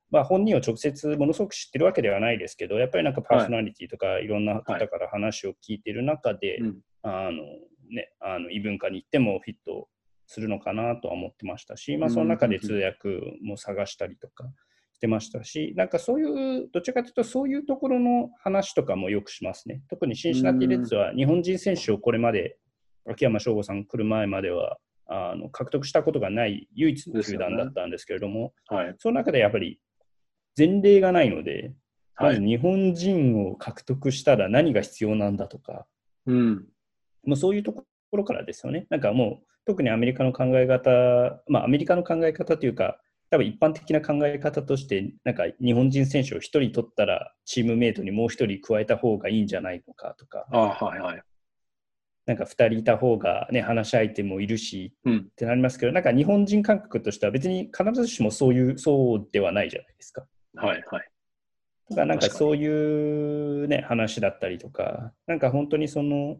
[0.09, 4.27] まあ、本人を直接ものすごく知ってるわけではないですけどやっぱりなんかパーソナリティとかい。
[4.27, 6.59] ろんな方から話を聞いている中で、
[7.01, 7.43] あの
[7.89, 9.87] ね、あの異文化に行ってもフィット
[10.27, 13.09] するのかなとは思ってましたし、まあ、その中で通訳
[13.41, 14.45] も探したりとか
[14.93, 19.81] してましたし、なんかそういう、どちらかというとそういうところの話とかもよくしますね。
[19.89, 22.57] 特にシンシナティレッズは日本人選手をこれまで
[23.09, 24.77] 秋山翔吾さん来る前までは
[25.09, 29.79] あの獲得したことがない唯一の球団だったんですけれども、ねはい、その中でやっぱり
[30.57, 31.73] 前例がないので、
[32.19, 35.85] まず日本人を獲得したら何が必要なんだとか、
[36.25, 36.65] うん、
[37.25, 38.87] もうそういうところからですよね。
[38.89, 42.99] なんかもう特にアメリカの考え方、まあアメリカの考え方というか、
[43.29, 51.21] 多分一般的な考え方として、なんか日本人選手を1人取ったらチームメイトにもう1人加えた方がいいんじゃないのかとか、あはいはい、
[52.25, 60.25] なんか2人いた方が、ね、話し相手もいるし、うん、ってなりますけど、なんか日本人感覚としては別に必ずしもそういうそうではないじゃないですか。
[60.57, 61.11] はいはい。
[61.89, 66.37] だからなんかそういう、ね、話だったりとか、なんか本当にその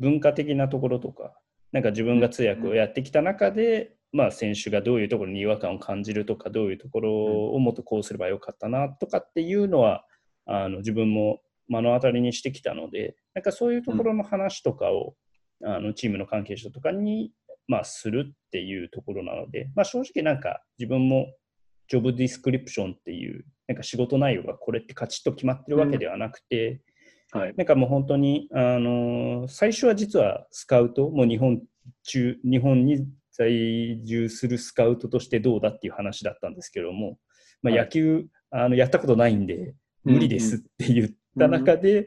[0.00, 1.34] 文化的なところとか、
[1.72, 10.04] なんか自分が通訳をやってきた中で、うん、まあ選手がどういうところに違和感を感じるとか、どういうところをもっとこうすればよかったなとかっていうのは、
[10.46, 15.14] あの自分も目の当たりにしてきたので、なんかそういうところの話とかを、
[15.60, 17.30] うん、あのチームの関係者とかに、
[17.68, 21.32] まあ、するっていうところなので、まあ、正直なんか自分も
[21.90, 26.82] ジョブディスクリプションっていう、なんか仕事内容がこれってカチッと決まってるわけではなくて、
[27.32, 27.54] はい。
[27.56, 31.60] なんかもう本当に、あの最初は実はスカウト、もう日本
[32.04, 37.18] 中、日本に在住するスカウトとしてどうだっていう話だったんですけども、
[37.60, 37.84] まあ、はい。
[37.84, 39.74] 野球、あのやったことないんで、
[40.04, 42.06] 無理ですって言った中で、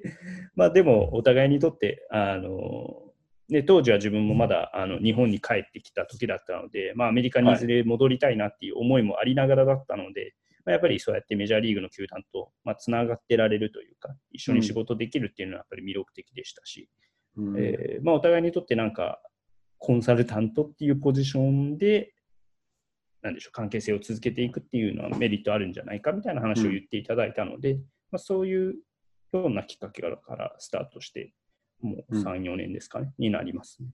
[0.56, 3.03] まあでもお互いにとって、あの
[3.50, 10.34] ね、当時は自分もまだあの日本に帰ってきた時だったので、まあ、アメリカにいずれ戻りたいなっていう思いもありながらだったので、
[10.66, 16.89] まあ、やっぱりそうやってメジャーリーグの球団とまあつながってられるというか、一緒に仕事できるっていうのはやっぱり魅力的でしたし、
[17.38, 17.56] うん。
[17.58, 19.22] えーまあ、お互いにとってなんか
[19.78, 22.14] コンサルタントっていうポジションで、
[23.22, 27.76] なんでしょう、関係性を続けていくっていうのはメリットあるんじゃないかみたいな話を言っていただいたので、
[28.10, 28.76] まあ、そういう
[29.34, 31.34] ようなきっかけからスタートして、
[31.84, 33.90] もううん3、4年ですかね、になりますね。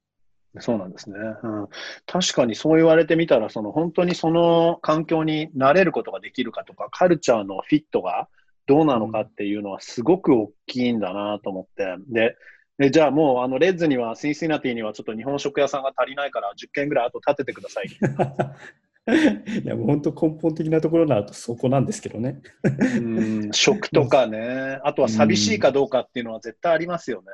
[0.59, 1.67] そうなんですね、うん。
[2.07, 8.27] 確かにそう言われてみたら、その本当にその環境に慣れることができるかとか、カルチャーのフィットが
[8.65, 11.95] どうなのかっていうのはすごく大きいんだなと思って。
[12.07, 12.35] で、
[12.79, 17.89] でじゃあもうあのレッズには、シンシナティにはちょっと日本食屋さんが足りないから10軒ぐらいあと建ててください。
[19.63, 22.41] いや、もう本当根本的なところだとそこなんですけどね。
[22.63, 27.27] うん食とかね、あとは寂しいかどうかっていうのは絶対ありますよね。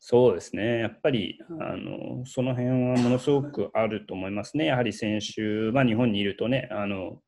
[0.00, 4.66] そうですね、やっぱりあのその辺はものすごくあると思いますね。
[4.66, 7.20] やはり先週、まあ、日本にいるとね、あの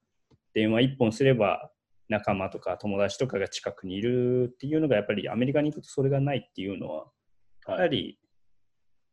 [0.55, 1.71] 電話一本すれば
[2.09, 7.07] 仲間とか友達とかが近くにいるっていうのが、やっぱりアメリカに行くとそれがないっていうのは、
[7.69, 8.19] やはり、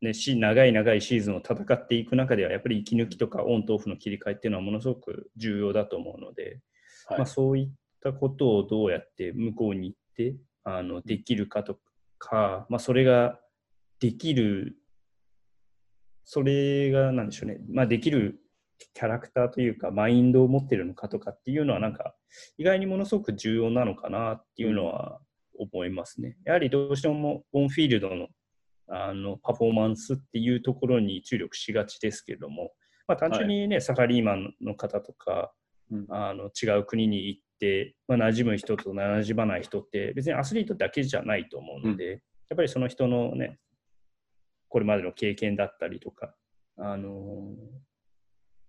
[0.01, 6.59] ね、し長い長いシーズンを戦っていく中では、やっぱり息抜きとかオンとオフの切り替えっていうのはものすごく重要だと思うので、
[7.07, 7.17] はい。
[7.19, 7.69] まあ、そういっ
[8.01, 11.79] たことをどうやって向こうに行ってあのできるかと
[12.17, 13.39] か、まあ、それが
[13.99, 14.77] できる、
[16.23, 18.39] それがなんでしょうね、まあ、できる
[18.93, 22.15] キャラクターというか、マインドを持ってるのかとかっていうのは、なんか
[22.57, 25.19] 意外にものすごく重要なのかなっていうのは
[25.57, 26.37] 思いますね。
[26.45, 28.27] やはりどうしてもオンフィールドの
[28.89, 32.71] あのパフォーマンスっていうところに注力しがちですけれども、
[33.05, 35.51] まあ、単純にね、サラリーマンの方とか、
[35.91, 36.05] うん。
[36.09, 43.57] あの違う国に行って、まあ、馴染む人と馴染まない人って別にアスリートだけじゃないと思うので、やっぱりその人のね
[44.69, 46.33] これまでの経験だったりとか、
[46.77, 47.87] あのー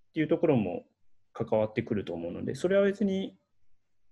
[0.09, 0.85] っていうところも
[1.33, 3.37] 関わってくると思うのでそれは別に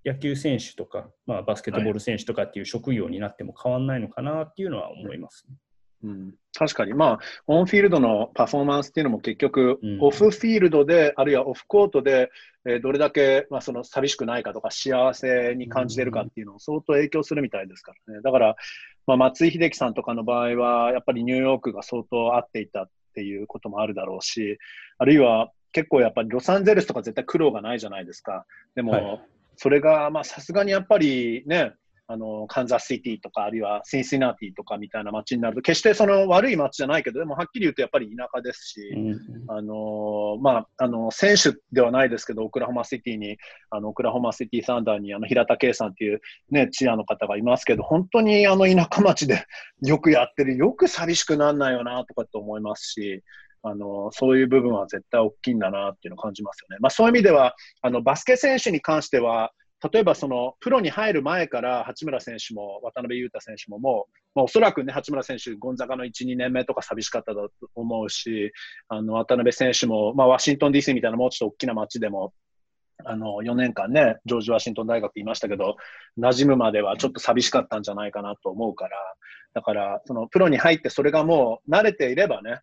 [0.05, 5.57] 野球選手とか、まあ、バスケットボール選手とかっていう職業になっても変わんないのかなっていうのは思います、ね。
[6.05, 12.31] うん、確かに、まあ、オンフィールドのパフォーマンスっていうのも結局、うんオフフィールドで、あるいはオフコートで、
[12.67, 18.21] えーどれだけ、まあ、その寂しくないかとか、幸せに感じてるかっていうのを相当影響するみたいですからね。
[18.23, 18.57] だから、
[19.07, 24.59] まあ、松井秀喜さんとかの場合は、やっぱりニューヨークが相当合っていたっていうこともあるだろうし、
[24.99, 28.47] あるいは結構やっぱりロサンゼルスとか絶対苦労がないじゃないですか。
[28.75, 29.21] でも、はい
[29.57, 31.73] それが、まあ、さすがにやっぱりね、
[32.09, 39.17] あの、カンザスシティとか、あるいはシンシナティとかみたいな街になると、決してその悪い街じゃないけど、でもはっきり言うとやっぱり田舎ですし、うん
[39.49, 43.39] あのまあ、あの、選手ではないですけど、オクラホマシティに、
[43.71, 49.45] あの、オクラホマシティサンダーに、あの、平田圭さんっていうね、チアの方がいますけど、本当にあの、田舎町で
[49.83, 53.23] よくやってる、よく寂しくなんないよな、とかって思いますし、
[53.63, 56.77] あの、そういう部分は絶対大きいんだなっていうのを感じますよね。
[56.81, 59.51] まあ、そういう意味では、あの、バスケ選手に関しては、
[59.93, 68.53] 例えばそのプロに入る前から八村選手も渡辺裕太選手ももう、まあ、おそらくね、八村選手、ゴンザガの1、2年目とか寂しかったと思うし、
[68.89, 72.33] あの渡辺選手も、まあ、ワシントン DC みたいなもうちょっと大きな街でも、
[73.05, 75.77] あの4年間ね、ジョージ・ワシントン大学いましたけど、
[76.19, 78.97] 馴染むまではちょっと寂しかったんじゃないかなと思うから、
[79.53, 82.61] だから、そのプロに入ってそれがもう慣れていればね、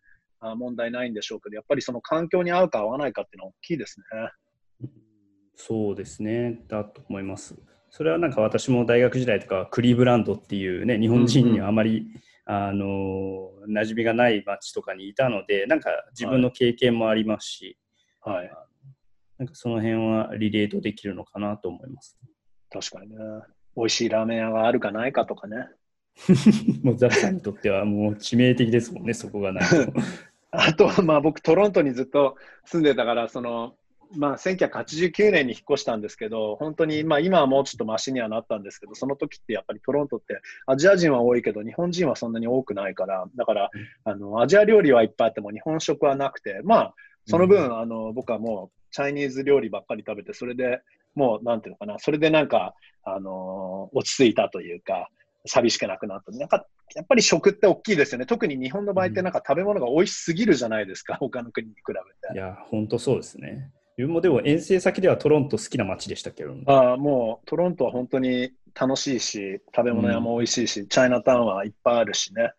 [0.56, 4.04] 問題ないんでしょうけど、やっぱりその環境に合うか合わないかっていうのは大きいですね。
[5.56, 7.54] そうですね、だと思います。
[7.90, 12.08] それはなんか私も大学時代とかクリーブランドっていうね、日本人にはあまり、
[12.46, 17.78] あの馴染みがない街とかにいたので、なんか自分の経験もありますし、
[18.20, 18.50] はい。
[19.38, 22.18] なんかその辺はリレートできるのかなと思います。
[22.70, 23.16] 確かにね。
[23.76, 25.68] 美味しいラーメン屋があるかないかとかね。
[26.82, 29.92] もうザラさんにとってはもう致命的ですもんね、そこがないと。
[30.52, 33.76] あとはまあ僕トロントにずっと住んでたから、その、
[34.16, 43.70] まあ1989年に引っ越したんですけど、本当に、まあ今はもうちょっとマシにはなったんですけど、その時ってやっぱりトロントってアジア人は多いけど、日本人はそんなに多くないから、だから、
[44.04, 46.94] あの、アジア料理はいっぱいあっても日本食はなくて、まあ、
[47.26, 50.80] その分、うあの、僕はもうチャイニーズ料理ばっかり食べて、それで
[51.14, 52.74] もう、なんていうのかな、それでなんか、
[53.06, 55.08] あの落ち着いたというか、
[55.46, 56.32] 寂しくなくなった。
[56.32, 58.26] なんか、やっぱり食って大きいですよね。
[58.26, 61.94] 特に日本の場合ってなんか食べ物が美味しすぎるじゃないですか、他の国に比べ
[62.28, 62.34] て。
[62.34, 63.70] いや、本当そうですね。
[63.96, 72.52] 自分もでも遠征先ではトロント好きな街でしたけど、あもうトロントは本当に楽しいし、食べ物屋も美味しいし、うん、チャイナタウンはいっぱいあるしね、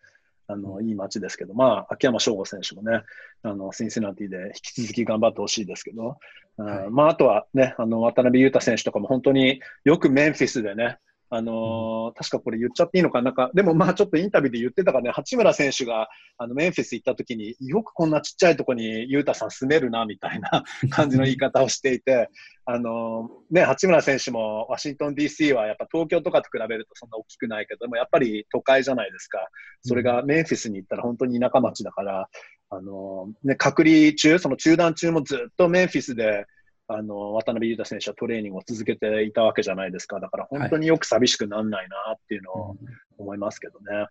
[0.47, 3.03] あのいい街ですけど、まあ、秋山翔吾選手もね、
[3.43, 6.17] あのシンシナティで引き続き頑張ってほしいですけど、
[6.57, 10.99] はい、まあ、あとはね、あの渡辺裕太選手とかも本当によくメンフィスでね、
[11.35, 13.31] あのー、確かこれ言っちゃっていいのかな？
[13.31, 16.07] んか、でもまあちょっとインタビューで言ってたからね、八村選手が
[16.37, 22.29] あのメンフィス行った時によくこんなちっちゃいとこに裕太さん住めるなみたいな 感じの言い方をしていて、
[22.63, 29.39] あのー、ね、八村選手もワシントン DC はやっぱ東京とかと比べるとそんな大きくないけど、でもやっぱり都会じゃないですか。
[29.81, 32.29] それがメンフィスに行ったら本当に田舎町だから、
[32.69, 36.45] あのー、ね、隔離中、その中断中もずっとメンフィスで
[36.87, 40.19] あの渡辺裕太選手はトレーニングを続けていたわけじゃないですか。
[40.19, 42.75] だから本当によく寂しくならないなっていうのを
[43.17, 44.07] 思いますけどね。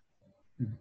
[0.59, 0.79] うん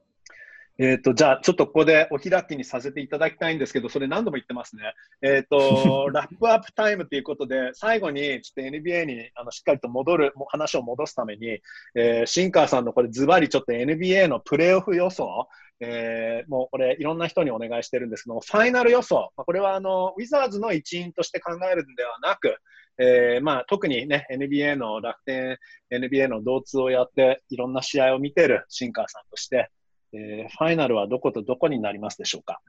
[0.77, 4.83] えっ、ー、と、じゃあ、ちょっとここでお開きにさせていただきたいんですけど、それ何度も言ってますね。
[5.23, 11.61] えっ、ー、と、 ラップアップタイムということで、最後にちょっと NBA にあのしっかりと戻る、話を戻すために、
[11.95, 15.49] えー、シンカーさんのこれズバリちょっと NBA のプレーオフ予想、
[15.79, 22.57] えー、もうこれいろんな人にお願いしてるんですけどファイナル予想、まあ、これはあのウィザーズの一員として考えるんではなく、
[22.99, 25.59] えーまあ、特にね NBA の楽天
[25.93, 29.71] NBA の同通をやっていろんな試合を見てるシンカーさんとして、
[30.15, 32.61] えー、ファイナルはどことどこになりますでしょうか？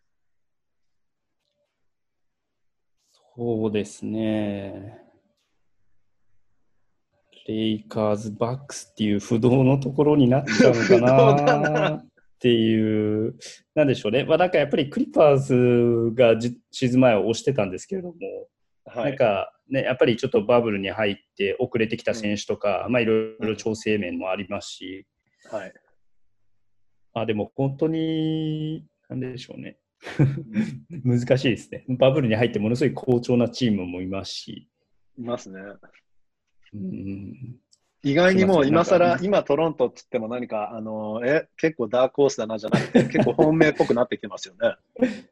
[3.35, 5.01] そうですね。
[7.47, 11.41] レイカーズ、バックスっていう不動のところになっちゃうのか
[12.01, 12.03] な。
[12.35, 13.35] っていう、
[13.75, 16.39] なんでしょうね、まあ、なんかやっぱりクリッパーズが
[16.71, 18.15] シーズン前を押してたんですけれども、
[18.85, 25.07] はい、なんかね、やっぱりちょっとバブルに入って遅れてきた選手とか、うん、まあいろいろ調整面もありますし、
[25.51, 25.73] はい、
[27.15, 29.77] あでも本当に、なんでしょうね。
[31.05, 31.85] 難しいですね。
[31.87, 34.67] バブルに入ってものすごい好調なチームもいますし。
[35.17, 35.61] いますね。
[36.73, 37.55] うん、
[38.03, 44.75] 意外にもう今更、今トロントっつっても何か、あのえ、結構ダークホースだなじゃなくて、結構本命っぽくなってきてますよね。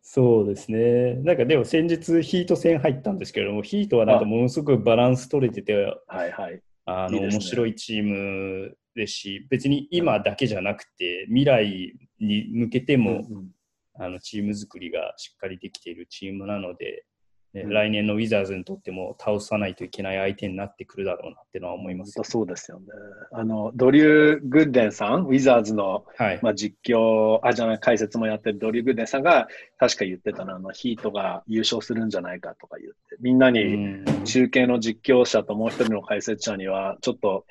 [0.02, 1.16] そうですね。
[1.16, 5.74] なんかでも先日ヒート戦入ったんですけれども、ヒートはなんかものすごくバランス取れてて、
[6.08, 6.62] はいはい。
[6.86, 13.50] あの、ね、面白いチームですし、別に今だけじゃなくて、未来に向けても、うんうん、
[13.96, 17.06] あのチーム作りがしっかりできているチームなので、
[17.54, 22.88] ね、うん、来年のウィザーズにとっても倒さないといけない相手になってくるだろうなっていうのは思います、ね、そうですよね。
[23.32, 29.48] あの、ドリュー・グッデンさん、ウィザーズの、はい、まあ、実況、あ、じゃない、解説もやってるドリュー・グッデンさんが
[29.78, 37.46] 確か言ってたのあの、ヒートが優勝するんじゃないかとか言って、みんなに中継の実況者ともう一人の解説者には、ちょっと、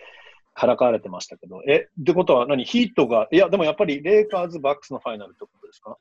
[0.55, 2.67] からかわれてましたけど、え、ってことは何？
[2.67, 5.97] ヒートが、いや、でもやっぱりレイカーズ・バックスのファイナルってことですか？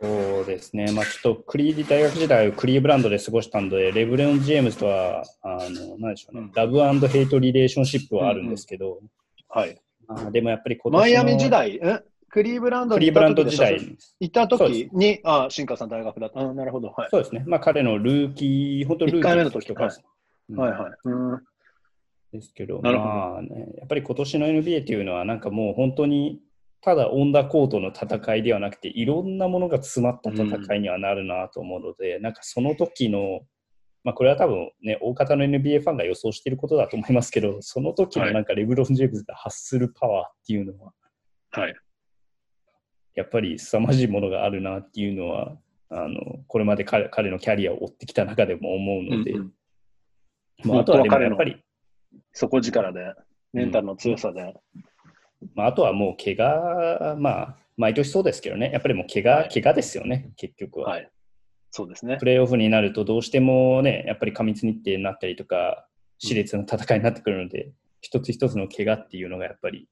[0.00, 9.08] そうですね、まあ、ちょっとクリー大学時代をクリーブランドで過ごしたんで、レブレオン・ジェームズとは、あのなんでしょうね、うん、ラブヘイトリレーションシップはあるんですけど、うんうん、
[9.48, 9.80] はい。
[10.08, 12.00] あでもやっぱり今年マイアミ時代、え？
[12.30, 13.80] クリーブランドクリーブランド時代
[14.20, 16.40] 行った時に、あ新川さん大学だった。
[16.40, 17.08] あなるほど、はい。
[17.10, 17.42] そうですね。
[17.46, 19.84] まあ彼のルーキー、本当ルーキー1回目の時とか。
[19.84, 20.92] はい、はい、はい。
[21.04, 21.42] うん
[22.30, 26.38] ですけど、どまあね、やっぱり今年の NBA っていうのは、なんかもう本当に
[26.80, 33.40] ただオンダコートの戦いではなくて、いろんなものが詰まった戦いにはなるなと思うので、うん、なんかその時の、
[34.04, 40.92] まあ、これは多分ね、大方の NBA ファンが予想していることだと思いますけど、その時のなんかレブロン・ジェームズが発するパワーっていうのは、
[41.50, 41.74] はい、
[43.14, 45.56] やっぱり凄まじいものがあるなっていうのは、
[45.90, 49.52] あのこれまで彼彼のキャリアを追ってきた中でも思うので、うんうん、
[50.64, 51.62] まあ、あとはでもやっぱり、
[52.32, 53.14] 底力で、
[53.52, 54.54] メンタルの強さで、
[55.54, 60.90] まあ、あとはもう怪我、まあ、毎年そうですけどね、やっぱりもう怪我、はい、怪我ですよね、結局は。
[60.90, 61.10] はい。
[61.70, 62.16] そうですね。
[62.18, 65.86] プレーオフになると、どうしてもね、やっぱり過密日程になったりとか、
[66.20, 69.88] 熾烈な戦いになってくるので、うん、一つ一つの怪我っていうのがやっぱり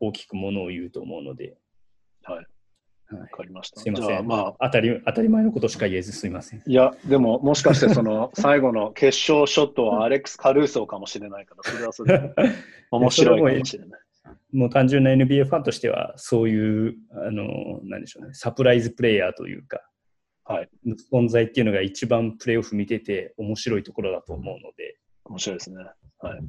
[0.00, 1.56] 大きくものを言うと思うので。
[2.24, 2.46] はい。
[3.14, 3.80] わかりました。
[3.80, 4.26] すみません。
[4.26, 6.62] まあ、当たり、当たり前のことしか言えずすみません。
[6.66, 12.34] いや、でも、もしかしてその 最後の決勝ショットはアレックス・カルーソーかもしれないから、それはそれで
[12.90, 14.00] 面白いかもしれない。
[14.52, 19.80] もう単純な NBA ファンとしては、そういう、あの、なんでしょうね、サプライズプレイヤーというか、
[20.44, 20.68] はい、
[21.12, 25.76] 存在っていうのが一番プレーオフ見てて面白いところだと思うので、面白いですね。
[26.18, 26.40] はい。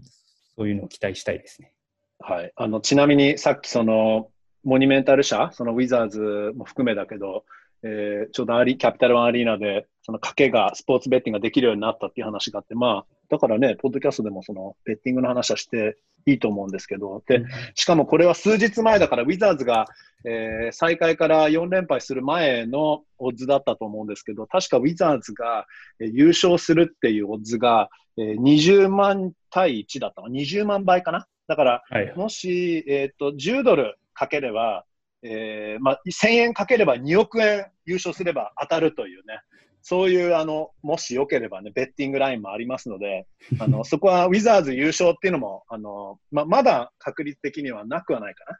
[0.55, 1.73] そういうのを期待したいですね。
[2.19, 2.51] はい。
[2.55, 4.29] あの、ちなみにさっきその、
[4.63, 7.45] モニュメンタル社、そのウィザーズも含めだけど、
[7.83, 17.43] えー、ちょうどアリキャピタルワンアリーナで、その賭けが、スポーツベッティングができるようになったっていう話があって、まあ、だからね、ポッドキャストでもその、ベッティングの話はしていいと思うんですけど、で、
[17.75, 19.85] しかもこれは数日前だから、ウィザーズが、
[20.25, 25.65] えー、再開から4連敗する前のオッズだったと思うんですけど、確かウィザーズが
[25.99, 31.27] 優勝するっていうオッズが20万対1だったの？20万倍かな？
[31.47, 34.85] だから、はい、もし、えっ、ー、と、10ドルかければ、
[35.23, 39.39] えー、まあ、1000円かければ2億円優勝すれば当たるというね、
[39.83, 43.27] そういう、あの、もしよければね、ベッティングラインもありますので、
[43.59, 48.59] あの、そこはウィザーズ優勝っていうのも、あの、ま、まだ確率的にはなくはないかな。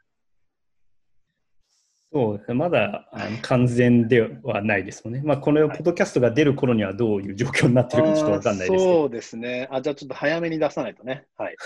[2.12, 5.22] そうですね、まだあの完全ではないですもんね。
[5.24, 8.84] まあ、このポッドキャストが出る頃にはどういう状況になってるかちょっとわかんないですけど。
[8.84, 9.66] そうですね。
[9.72, 11.24] あ、じゃあちょっと早めに出さないとね。
[11.36, 11.56] はい。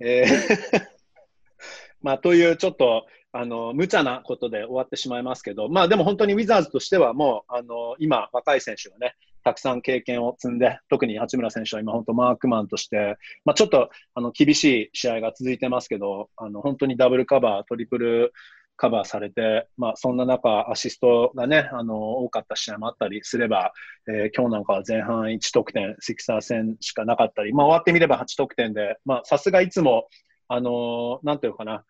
[0.00, 0.82] えー
[2.02, 18.32] まあ、というちょっと、あの、無茶なことで終わってしまいますけど、まあでも本当にウィザーズとしてはもう、あの、今、若い選手がね、たくさん経験を積んで、特に八村選手は今本当マークマンとして、まあちょっと、あの、厳しい試合が続いてますけど、あの、本当にダブルカバー、トリプル、
[18.76, 23.72] カバーされて、まあ、そんな中、アシストがね、あの、多かった試合もあったりすれば、
[24.08, 30.08] えー、今日なんかは前半1得点、シクサー戦しかなかったり、まあ、終わってみれば8得点で、まあ、さすがいつも、
[30.48, 31.84] あのー、なんていうかな、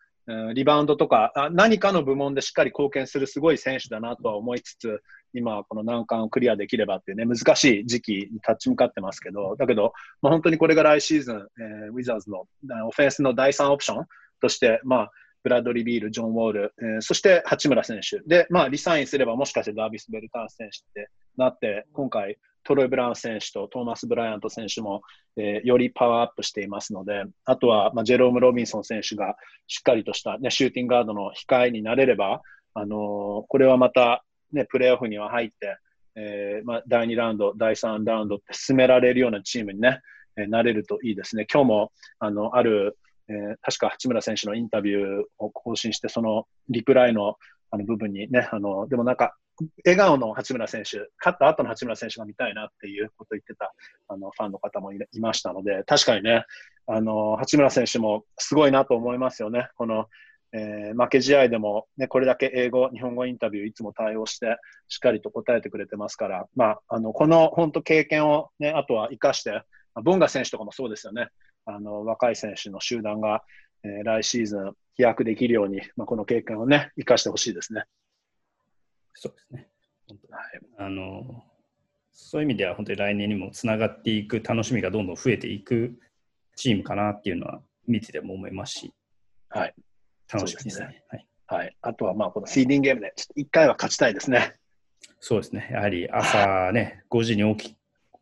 [0.55, 5.03] リバウンドとか何かの部門でしっかり貢献するすごい選手だなとは思いつつ、
[5.35, 12.47] 今、この難関をクリアできればっていうね、難しい時期に立ち向かってますけど、だけど、まあ、本当にこれが来シーズン、えー、ウィザーズの
[12.87, 14.07] オフェンスの第3オプション
[14.41, 15.11] として、まあ、
[15.43, 18.21] ブラッドリー・ビール、ジョン・ウォール、えー、そして八村選手。
[18.27, 25.03] で、まあ、リサインすればもしかしてダービス・ベルター選手ってなって、今回、トロイ・ブラウン選手とトーマス・ブライアント選手も、
[25.37, 29.37] えー、よりパワーアップしていますので、あとは、まあ、ジェローム・ロビンソン選手が
[29.67, 32.43] しっかりとした、ね、シューティングガードの控えになれれば、
[32.75, 35.77] あのー、これはまた、ね、プレーオフには入って、
[36.15, 40.01] えーまあ、第2ラウンド、第3ラウンドって進められるようなチームにね、
[40.37, 41.47] えー、なれるといいですね。
[41.53, 42.97] 今日もあのある
[43.29, 47.37] えー、確か八村選手のインタビューを更新して、そのリプライの
[47.71, 49.35] あの部分にね、あのでもなんか、
[49.85, 53.75] 笑顔の八村選手、勝った後の八村選手が見たいなっていうことを言ってた
[54.09, 56.45] あのファンの方もいましたので、確かにね、
[56.87, 59.69] あの八村選手もすごいなと思いますよね。
[59.77, 60.07] この
[60.55, 64.59] えー、負け試合でも、ね、これだけ英語、日本語インタビューいつも対応して、
[64.89, 69.63] しっかりと答えてくれてますから、まあ、あのこの本当経験を、ね、あとは生かして、
[70.03, 71.29] ボンガ選手とかもそうですよね。
[71.65, 73.45] あの若い選手の集団が、
[73.85, 77.85] えー、来シーズン飛躍できるように、まあ、この経験をね、生かしてほしいですね。
[79.15, 79.69] そうですね。
[80.31, 81.45] はい、あの
[82.13, 85.99] そういう意味では本当に来年にもつながっていく楽しみがどんどん増えていく
[86.57, 88.95] チームかなっていうのは見てても思いますし、
[89.49, 89.75] はい、
[90.33, 90.87] 楽しみですね。
[90.87, 94.55] すねはいはい、あとはまあこのシーディングゲームでちょっと1回は勝ちたいですね。
[95.21, 95.69] そうですね。
[95.71, 97.77] やはり朝ね、5時に起き、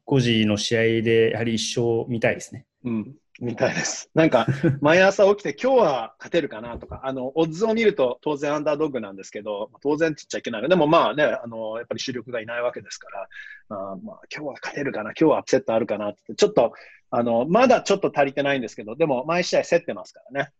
[0.06, 2.66] 5時の試合でやはり一勝見たいですね。
[2.84, 4.10] うん、みたいです。
[4.14, 4.46] なんか、
[4.80, 13.28] 毎朝起きて今日は勝てるかなとか、あの、オッズを見ると当然アンダードッグなんですけど、当然って言っちゃいけないでもまあね、あの、やっぱり主力がいないわけですから、
[13.70, 16.74] あまあ、今日は勝てるかな、今日はアップセットあるかなって、ちょっと、
[17.10, 20.52] あの、まだちょっと足りてないんですけど、でも毎試合競ってますからね。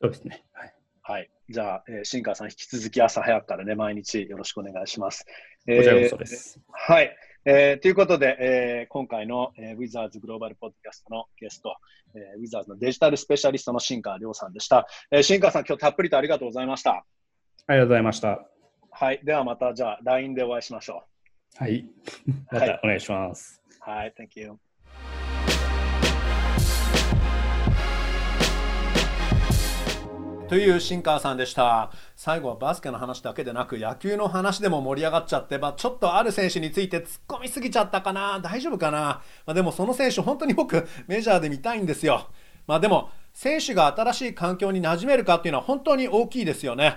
[0.00, 0.44] そうですね。
[0.52, 0.74] はい。
[1.02, 1.30] はい。
[1.48, 5.24] じゃあ、えー、新川さん、引き続き朝早くからね、毎日よろしくお願いします。
[5.66, 6.60] こちらこそです。
[6.60, 7.16] えー、はい。
[7.46, 11.74] えー、ということで、えー、今回の、えー、ウィザーズグローバルポッドキャストのゲスト、
[12.14, 14.86] えー、ウィザーズのデジタルスペシャリストの新川亮さんでした。
[15.10, 17.06] えー、新川さん、今日たっぷりとありがとうございました。
[17.66, 18.46] ありがとうございました。
[18.90, 19.20] はい。
[19.24, 21.04] ではまた、じゃあ、LINE でお会いしましょ
[21.58, 21.64] う。
[21.64, 21.86] はい。
[22.50, 23.62] またお願いします。
[23.80, 24.69] はい、Thank you.
[30.50, 31.92] という新川さんでした。
[32.16, 38.40] 最後はバスケの話だけでなく野球の話でも盛り上がっちゃって、まあ、ちょっとある選手について突っ込みすぎちゃったかな。
[38.40, 42.26] 大丈夫かな、まあ、でもその選手本当に僕メジャーで見たいんですよ。
[42.66, 46.96] まあでも選手が新しい環境に馴染めるかっていうのは本当に大きいですよね。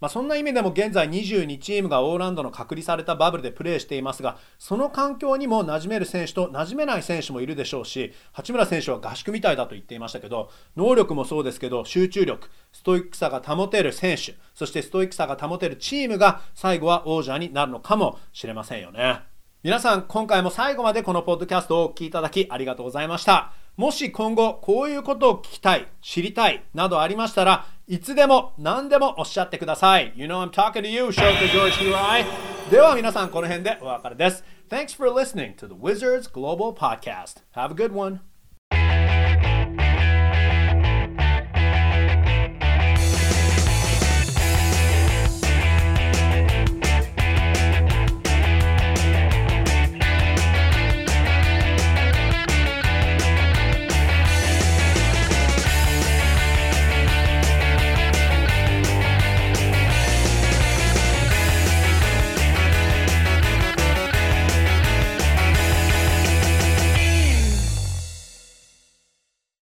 [0.00, 19.20] まあ、そんな意味でも現在22チームがオーランドの隔離されたバブルでプレーしていますがその環境にも馴染める選手と馴染めない選手もいるでしょうし八村選手は合宿みたいだと言っていましたけど能力もそうですけど集中力ストイックさが保てる選手そしてストイックさが保てるチームが最後は王者になるのかもしれませんよね。
[19.62, 23.52] 皆さん、今回も最後までこのポッドキャストをお聴きいただきありがとうございました。
[23.80, 30.12] もし今後こういうことを聞きたい、知りたいなどありましたらいつでも何でもおっしゃってください。
[30.14, 32.26] You know I'm talking to you, Shoka George Hirai.
[32.70, 34.44] では皆さんこの辺でお別れです。
[34.68, 37.42] Thanks for listening to the Wizards Global Podcast.
[37.54, 38.20] Have a good one.